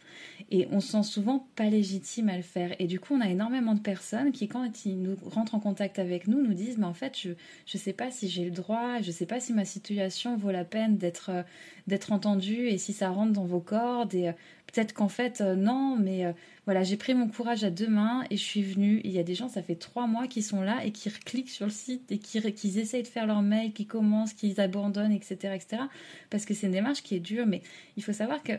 [0.49, 2.75] Et on se sent souvent pas légitime à le faire.
[2.79, 5.99] Et du coup, on a énormément de personnes qui, quand ils nous rentrent en contact
[5.99, 9.01] avec nous, nous disent, mais en fait, je ne sais pas si j'ai le droit,
[9.01, 11.45] je sais pas si ma situation vaut la peine d'être
[11.87, 14.13] d'être entendue et si ça rentre dans vos cordes.
[14.13, 14.31] Et euh,
[14.67, 16.33] peut-être qu'en fait, euh, non, mais euh,
[16.65, 18.99] voilà, j'ai pris mon courage à deux mains et je suis venue.
[19.03, 21.49] Il y a des gens, ça fait trois mois qui sont là et qui cliquent
[21.49, 22.39] sur le site et qui,
[22.79, 25.83] essayent de faire leur mail, qui commencent, qui abandonnent, etc., etc.
[26.31, 27.61] Parce que c'est une démarche qui est dure, mais
[27.97, 28.53] il faut savoir que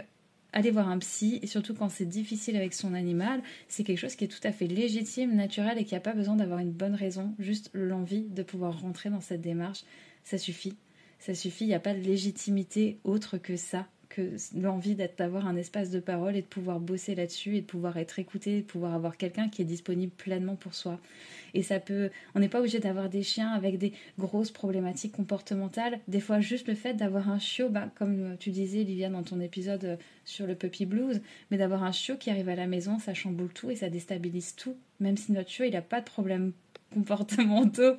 [0.53, 4.15] aller voir un psy, et surtout quand c'est difficile avec son animal, c'est quelque chose
[4.15, 6.95] qui est tout à fait légitime, naturel et qui n'a pas besoin d'avoir une bonne
[6.95, 9.85] raison, juste l'envie de pouvoir rentrer dans cette démarche,
[10.25, 10.75] ça suffit.
[11.19, 13.87] Ça suffit, il n'y a pas de légitimité autre que ça
[14.55, 18.19] l'envie d'avoir un espace de parole et de pouvoir bosser là-dessus et de pouvoir être
[18.19, 20.99] écouté, de pouvoir avoir quelqu'un qui est disponible pleinement pour soi.
[21.55, 26.01] Et ça peut, on n'est pas obligé d'avoir des chiens avec des grosses problématiques comportementales.
[26.07, 29.41] Des fois, juste le fait d'avoir un chiot, bah, comme tu disais, Livia, dans ton
[29.41, 32.99] épisode euh, sur le puppy blues, mais d'avoir un chiot qui arrive à la maison,
[32.99, 34.77] ça chamboule tout et ça déstabilise tout.
[35.01, 36.53] Même si notre chiot, il n'a pas de problème
[36.95, 37.97] comportementaux,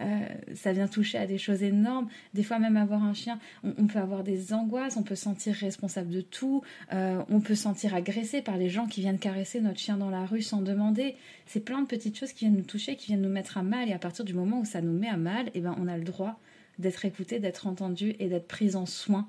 [0.00, 0.18] euh,
[0.54, 2.08] ça vient toucher à des choses énormes.
[2.34, 5.54] Des fois, même avoir un chien, on, peut avoir des angoisses, on peut se sentir
[5.54, 6.62] responsable de tout,
[6.92, 10.10] euh, on peut se sentir agressé par les gens qui viennent caresser notre chien dans
[10.10, 11.16] la rue sans demander.
[11.46, 13.88] C'est plein de petites choses qui viennent nous toucher, qui viennent nous mettre à mal.
[13.88, 15.96] Et à partir du moment où ça nous met à mal, eh ben, on a
[15.96, 16.40] le droit
[16.78, 19.28] d'être écouté, d'être entendu et d'être pris en soin.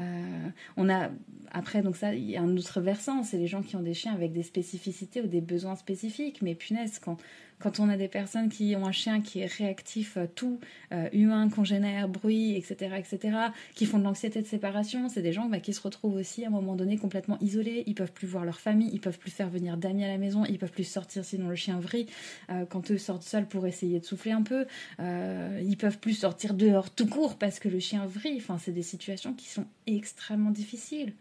[0.00, 1.10] Euh, on a
[1.52, 3.94] après donc ça il y a un autre versant, c'est les gens qui ont des
[3.94, 6.42] chiens avec des spécificités ou des besoins spécifiques.
[6.42, 7.16] Mais punaise quand
[7.58, 10.60] quand on a des personnes qui ont un chien qui est réactif euh, tout,
[10.92, 13.36] euh, humain, congénère, bruit, etc., etc.,
[13.74, 16.48] qui font de l'anxiété de séparation, c'est des gens bah, qui se retrouvent aussi à
[16.48, 17.84] un moment donné complètement isolés.
[17.86, 20.44] Ils peuvent plus voir leur famille, ils peuvent plus faire venir d'amis à la maison,
[20.44, 22.06] ils peuvent plus sortir sinon le chien vrille.
[22.50, 24.66] Euh, quand eux sortent seuls pour essayer de souffler un peu,
[24.98, 28.36] ils peuvent plus sortir dehors tout court parce que le chien vrille.
[28.38, 31.14] Enfin, c'est des situations qui sont extrêmement difficiles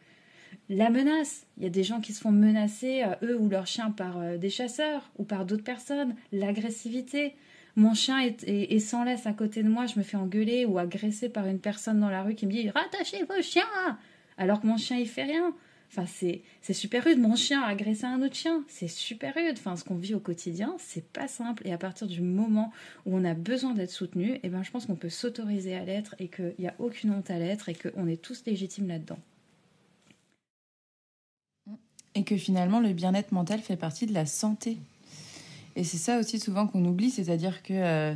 [0.69, 1.45] la menace.
[1.57, 4.17] Il y a des gens qui se font menacer, euh, eux ou leurs chiens, par
[4.17, 6.15] euh, des chasseurs ou par d'autres personnes.
[6.31, 7.35] L'agressivité.
[7.75, 11.27] Mon chien est, sans laisse à côté de moi, je me fais engueuler ou agresser
[11.27, 13.63] par une personne dans la rue qui me dit Rattachez vos chiens
[14.37, 15.55] Alors que mon chien, il fait rien.
[15.89, 16.41] Enfin, c'est,
[16.73, 17.19] super rude.
[17.19, 18.63] Mon chien a agressé un autre chien.
[18.67, 19.55] C'est super rude.
[19.57, 21.67] Enfin, ce qu'on vit au quotidien, c'est pas simple.
[21.67, 22.71] Et à partir du moment
[23.05, 26.15] où on a besoin d'être soutenu, eh ben, je pense qu'on peut s'autoriser à l'être
[26.19, 29.19] et qu'il n'y a aucune honte à l'être et qu'on est tous légitimes là-dedans.
[32.15, 34.77] Et que finalement, le bien-être mental fait partie de la santé.
[35.75, 38.13] Et c'est ça aussi souvent qu'on oublie, c'est-à-dire que euh,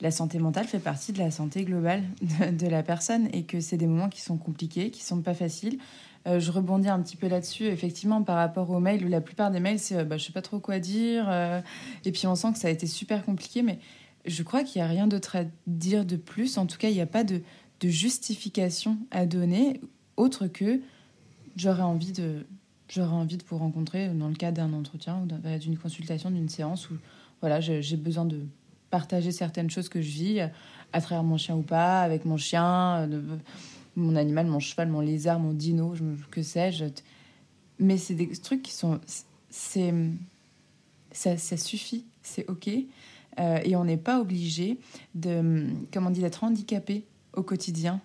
[0.00, 2.04] la santé mentale fait partie de la santé globale
[2.52, 5.78] de, la personne et que c'est des moments qui sont compliqués, qui sont pas faciles.
[6.26, 9.50] Euh, je rebondis un petit peu là-dessus, effectivement, par rapport aux mails, où la plupart
[9.50, 11.28] des mails, c'est euh, bah, je sais pas trop quoi dire.
[12.04, 13.78] et puis on sent que ça a été super compliqué, mais
[14.26, 16.58] je crois qu'il n'y a rien d'autre à dire de plus.
[16.58, 17.42] En tout cas, il n'y a pas de
[17.82, 19.80] justification à donner
[20.16, 20.80] autre que
[21.56, 22.46] j'aurais envie de
[22.92, 26.90] j'aurais envie de vous rencontrer dans le cadre d'un entretien ou d'une consultation, d'une séance
[26.90, 26.94] où
[27.40, 28.44] voilà, j'ai besoin de
[28.90, 30.40] partager certaines choses que je vis
[30.92, 33.08] à travers mon chien ou pas, avec mon chien,
[33.96, 36.84] mon animal, mon cheval, mon lézard, mon dino, je, que sais-je.
[37.78, 39.00] Mais c'est des trucs qui sont.
[39.48, 39.94] c'est
[41.12, 42.68] ça, ça suffit, c'est OK.
[43.38, 44.78] Euh, et on n'est pas obligé
[45.14, 48.00] de, d'être handicapé au quotidien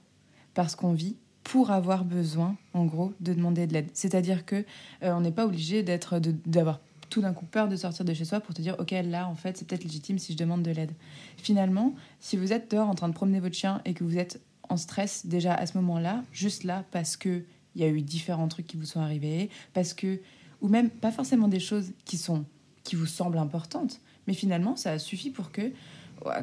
[0.54, 3.90] parce qu'on vit pour avoir besoin, en gros, de demander de l'aide.
[3.94, 4.66] C'est-à-dire que
[5.04, 6.80] euh, on n'est pas obligé d'être, d'avoir
[7.12, 9.36] tout d'un coup peur de sortir de chez soi pour te dire, ok, là, en
[9.36, 10.92] fait, c'est peut-être légitime si je demande de l'aide.
[11.38, 14.42] Finalement, si vous êtes dehors en train de promener votre chien et que vous êtes
[14.70, 17.44] en stress déjà à ce moment-là, juste là, parce que
[17.76, 20.20] il y a eu différents trucs qui vous sont arrivés, parce que,
[20.62, 22.46] ou même pas forcément des choses qui sont,
[22.84, 25.72] qui vous semblent importantes, mais finalement, ça suffit pour que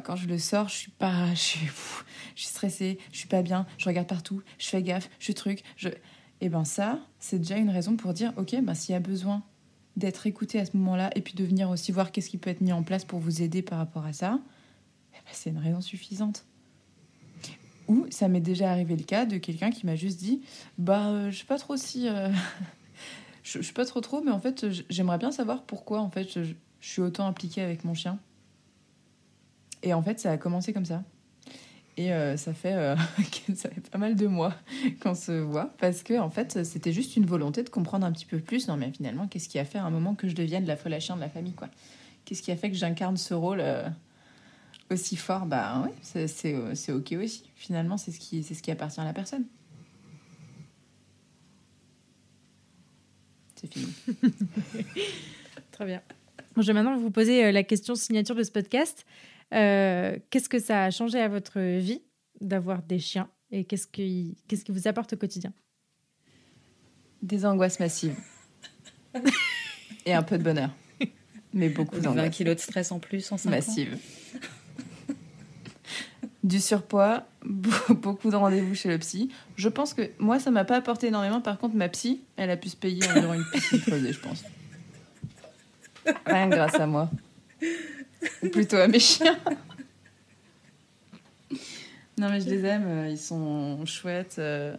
[0.05, 1.67] quand je le sors, je suis pas, je suis,
[2.37, 5.89] je suis je suis pas bien, je regarde partout, je fais gaffe, je truc, je.
[6.41, 9.45] Et ben ça, c'est déjà une raison pour dire, ok, ben s'il y a besoin
[9.97, 12.61] d'être écouté à ce moment-là, et puis de venir aussi voir qu'est-ce qui peut être
[12.61, 14.41] mis en place pour vous aider par rapport à ça,
[15.13, 16.45] eh ben, c'est une raison suffisante.
[17.89, 20.43] Ou ça m'est déjà arrivé le cas de quelqu'un qui m'a juste dit,
[20.79, 22.31] bah euh, je sais pas trop si, euh,
[23.45, 26.29] je, je, suis pas trop trop, mais en fait j'aimerais bien savoir pourquoi en fait
[26.33, 28.19] je, je suis autant impliquée avec mon chien.
[29.83, 31.03] Et en fait, ça a commencé comme ça.
[31.97, 32.97] Et euh, ça, fait, euh,
[33.55, 34.55] ça fait pas mal de mois
[35.03, 38.25] qu'on se voit parce que en fait, c'était juste une volonté de comprendre un petit
[38.25, 38.69] peu plus.
[38.69, 40.95] Non, mais finalement, qu'est-ce qui a fait à un moment que je devienne la folle
[40.95, 41.69] à chien de la famille, quoi
[42.25, 43.89] Qu'est-ce qui a fait que j'incarne ce rôle euh,
[44.91, 47.51] aussi fort, bah ouais, c'est ok aussi.
[47.57, 49.45] Finalement, c'est ce, qui, ce qui appartient à la personne.
[53.57, 53.93] C'est fini.
[55.73, 56.03] Très bien.
[56.57, 59.05] je vais maintenant vous poser la question signature de ce podcast.
[59.53, 62.03] Qu'est-ce que ça a changé à votre vie
[62.41, 65.53] d'avoir des chiens et qu'est-ce qui, qu'est-ce qui vous apporte au quotidien?
[67.21, 68.17] Des angoisses massives.
[70.07, 70.71] et un peu de bonheur.
[71.53, 72.25] Mais beaucoup d'angoisse.
[72.25, 73.99] 20 kilos de stress en plus en 5 Massive.
[76.43, 79.31] du surpoids, beaucoup de rendez-vous chez le psy.
[79.57, 81.43] Je pense que moi, ça m'a pas apporté énormément.
[81.43, 84.45] Par contre, ma psy, elle a pu se payer environ une piscine creusée, je pense.
[86.25, 87.11] Rien grâce à moi.
[88.43, 89.39] Ou plutôt à mes chiens.
[92.19, 94.37] Non, mais je les aime, euh, ils sont chouettes.
[94.39, 94.77] Euh,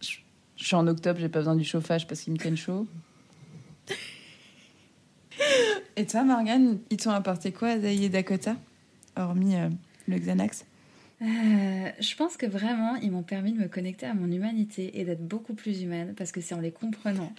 [0.00, 0.18] je
[0.56, 2.86] suis en octobre, j'ai pas besoin du chauffage parce qu'ils me tiennent chaud.
[5.96, 8.54] Et toi, Morgane, ils t'ont apporté quoi, Azaï et Dakota
[9.16, 9.70] Hormis euh,
[10.06, 10.66] le Xanax?
[11.20, 15.26] Je pense que vraiment, ils m'ont permis de me connecter à mon humanité et d'être
[15.26, 17.32] beaucoup plus humaine parce que c'est en les comprenant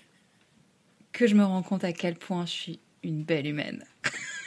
[1.14, 3.84] que je me rends compte à quel point je suis une belle humaine.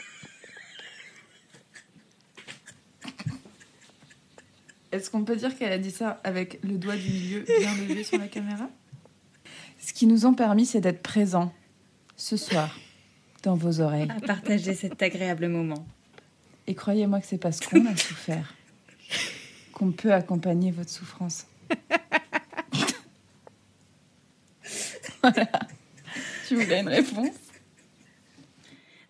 [4.95, 8.05] Est-ce qu'on peut dire qu'elle a dit ça avec le doigt du milieu bien levé
[8.05, 8.71] sur la caméra?
[9.81, 11.53] Ce qui nous ont permis, c'est d'être présents
[12.17, 12.79] ce soir
[13.43, 14.09] dans vos oreilles.
[14.09, 15.85] À partager cet agréable moment.
[16.69, 18.55] Et croyez-moi que c'est parce qu'on a souffert
[19.73, 21.49] qu'on peut accompagner votre souffrance.
[25.23, 25.49] voilà.
[26.47, 27.35] Tu voulais une réponse?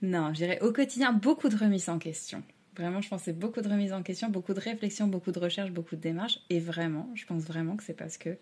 [0.01, 2.43] Non, j'irai au quotidien beaucoup de remises en question.
[2.77, 5.39] Vraiment, je pense que c'est beaucoup de remises en question, beaucoup de réflexions, beaucoup de
[5.39, 6.41] recherches, beaucoup de démarches.
[6.51, 8.37] Et vraiment, je pense vraiment que c'est parce que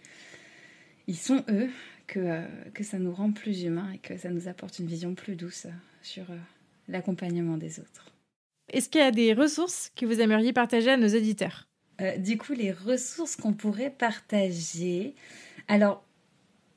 [1.07, 1.69] ils sont eux
[2.07, 5.15] que, euh, que ça nous rend plus humains et que ça nous apporte une vision
[5.15, 5.67] plus douce
[6.01, 6.37] sur euh,
[6.89, 8.13] l'accompagnement des autres.
[8.73, 11.67] Est-ce qu'il y a des ressources que vous aimeriez partager à nos auditeurs?
[12.01, 15.15] Euh, Du coup, les ressources qu'on pourrait partager.
[15.69, 16.05] Alors,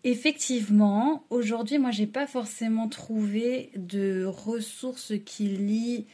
[0.04, 6.06] effectivement, aujourd'hui, moi, j'ai pas forcément trouvé de ressources qui lient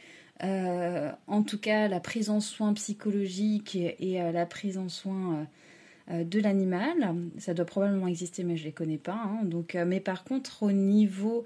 [0.42, 5.46] en tout cas la prise en soin psychologique et, euh, la prise en soin
[6.10, 7.14] euh, de l'animal.
[7.38, 9.20] Ça doit probablement exister, mais je ne les connais pas.
[9.24, 9.44] Hein.
[9.44, 11.44] donc, mais par contre, au niveau,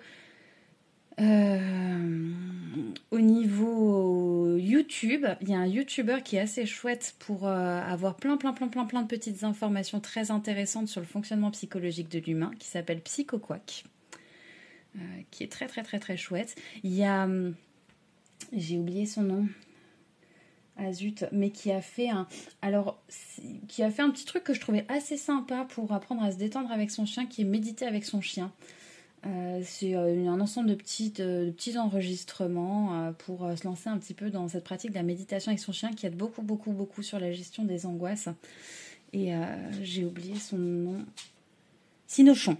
[1.18, 8.36] au niveau YouTube, il y a un YouTuber qui est assez chouette pour avoir plein,
[8.36, 12.50] plein, plein, plein, plein de petites informations très intéressantes sur le fonctionnement psychologique de l'humain,
[12.58, 13.84] qui s'appelle PsychoQuack,
[15.30, 16.54] qui est très, très, très, très chouette.
[16.82, 17.54] Il y a hum,
[18.52, 19.46] j'ai oublié son nom.
[20.78, 22.28] Ah zut, mais qui a fait un
[22.60, 23.02] alors
[23.66, 26.36] qui a fait un petit truc que je trouvais assez sympa pour apprendre à se
[26.36, 28.52] détendre avec son chien, qui est méditer avec son chien.
[29.24, 33.98] Euh, c'est euh, un ensemble de, petites, de petits enregistrements euh, pour se lancer un
[33.98, 36.72] petit peu dans cette pratique de la méditation avec son chien qui aide beaucoup, beaucoup,
[36.72, 38.28] beaucoup sur la gestion des angoisses.
[39.12, 39.32] Et
[39.82, 41.06] j'ai oublié son nom.
[42.06, 42.58] Sinochon.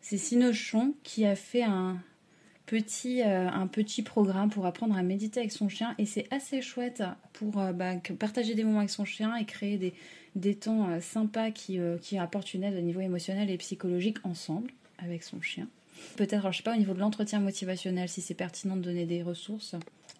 [0.00, 1.98] C'est Sinochon qui a fait un,
[2.66, 6.62] petit, euh, un petit programme pour apprendre à méditer avec son chien et c'est assez
[6.62, 7.02] chouette
[7.32, 9.94] pour euh, bah, partager des moments avec son chien et créer des,
[10.34, 14.70] des temps euh, sympas qui, qui apportent une aide au niveau émotionnel et psychologique ensemble
[14.98, 15.68] avec son chien.
[16.16, 19.22] Peut-être, je sais pas, au niveau de l'entretien motivationnel, si c'est pertinent de donner des
[19.22, 19.76] ressources.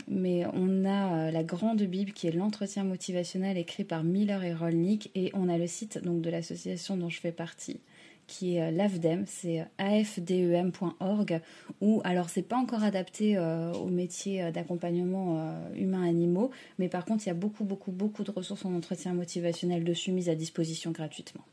[0.07, 5.11] Mais on a la grande Bible qui est l'entretien motivationnel écrit par Miller et Rolnick
[5.15, 7.81] et on a le site donc de l'association dont je fais partie
[8.27, 11.41] qui est euh, l'AFDEM, c'est afdem.org,
[11.81, 17.25] où alors c'est pas encore adapté euh, au métier euh, d'accompagnement humain-animaux, mais par contre
[17.25, 20.91] il y a beaucoup beaucoup beaucoup de ressources en entretien motivationnel dessus mises à disposition
[20.91, 21.45] gratuitement.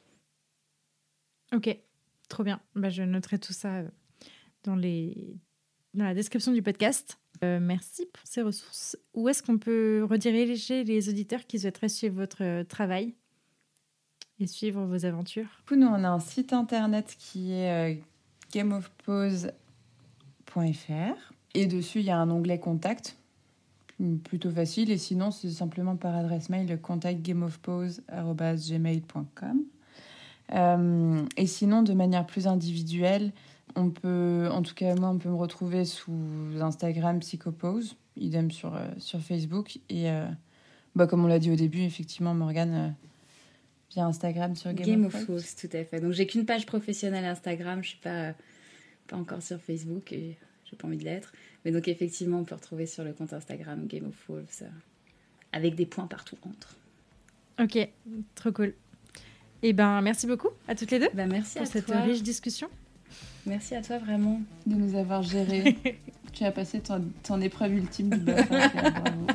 [1.54, 1.78] Ok,
[2.30, 2.62] trop bien.
[2.76, 3.84] Bah, je noterai tout ça
[4.64, 5.36] dans, les...
[5.94, 7.20] dans la description du podcast.
[7.42, 8.98] merci pour ces ressources.
[9.14, 13.16] Où est-ce qu'on peut rediriger les auditeurs qui souhaiteraient suivre votre travail?
[14.42, 17.94] Et suivre vos aventures Nous, on a un site internet qui est euh,
[18.54, 19.54] gameofpause.fr
[21.54, 23.18] et dessus, il y a un onglet contact,
[24.24, 24.89] plutôt facile.
[24.89, 29.62] Et sinon, c'est simplement par adresse mail contactgameofpause.gmail.com.
[30.54, 33.32] Euh, et sinon, de manière plus individuelle,
[33.76, 36.14] on peut, en tout cas moi, on peut me retrouver sous
[36.60, 39.78] Instagram Psychopose, idem sur, euh, sur Facebook.
[39.89, 40.08] Et
[40.96, 42.96] bah, comme on l'a dit au début, effectivement, Morgane
[43.92, 45.42] via Instagram sur Game, of, Thrones.
[45.60, 46.00] tout à fait.
[46.00, 48.34] Donc j'ai qu'une page professionnelle Instagram, je suis pas
[49.08, 51.34] pas encore sur Facebook et j'ai pas envie de l'être.
[51.66, 54.68] Mais donc effectivement, on peut retrouver sur le compte Instagram Game of Wolves euh,
[55.52, 56.76] avec des points partout entre.
[57.60, 57.88] Ok,
[58.36, 58.74] trop cool.
[59.64, 61.10] Et eh ben merci beaucoup à toutes les deux.
[61.14, 62.68] Ben, merci pour cette riche discussion.
[63.46, 65.78] Merci à toi vraiment de nous avoir géré.
[66.34, 69.28] tu as passé ton, ton épreuve ultime du bravo.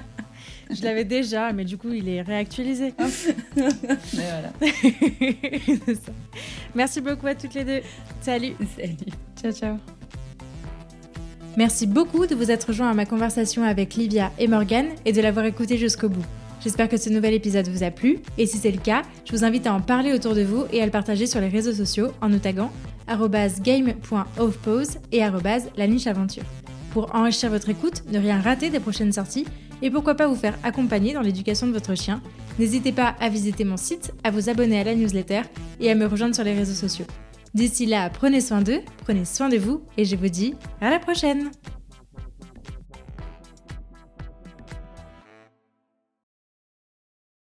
[0.71, 2.93] Je l'avais déjà, mais du coup, il est réactualisé.
[3.57, 3.69] mais
[4.15, 4.53] voilà.
[5.95, 6.13] ça.
[6.75, 7.81] Merci beaucoup à toutes les deux.
[8.21, 8.55] Salut.
[8.77, 8.97] Salut.
[9.41, 9.77] Ciao, ciao.
[11.57, 15.23] Merci beaucoup de vous être rejoint à ma conversation avec Livia et Morgan et de
[15.23, 16.25] l'avoir écouté jusqu'au bout.
[16.63, 19.45] J'espère que ce nouvel épisode vous a plu, et si c'est le cas, je vous
[19.45, 22.09] invite à en parler autour de vous et à le partager sur les réseaux sociaux
[22.21, 22.73] en nous taguant
[25.13, 25.21] et
[25.77, 26.43] la niche aventure.
[26.91, 29.45] Pour enrichir votre écoute, ne rien rater des prochaines sorties,
[29.83, 32.21] et pourquoi pas vous faire accompagner dans l'éducation de votre chien,
[32.59, 35.43] n'hésitez pas à visiter mon site, à vous abonner à la newsletter
[35.81, 37.07] et à me rejoindre sur les réseaux sociaux.
[37.55, 40.99] D'ici là, prenez soin d'eux, prenez soin de vous, et je vous dis à la
[40.99, 41.51] prochaine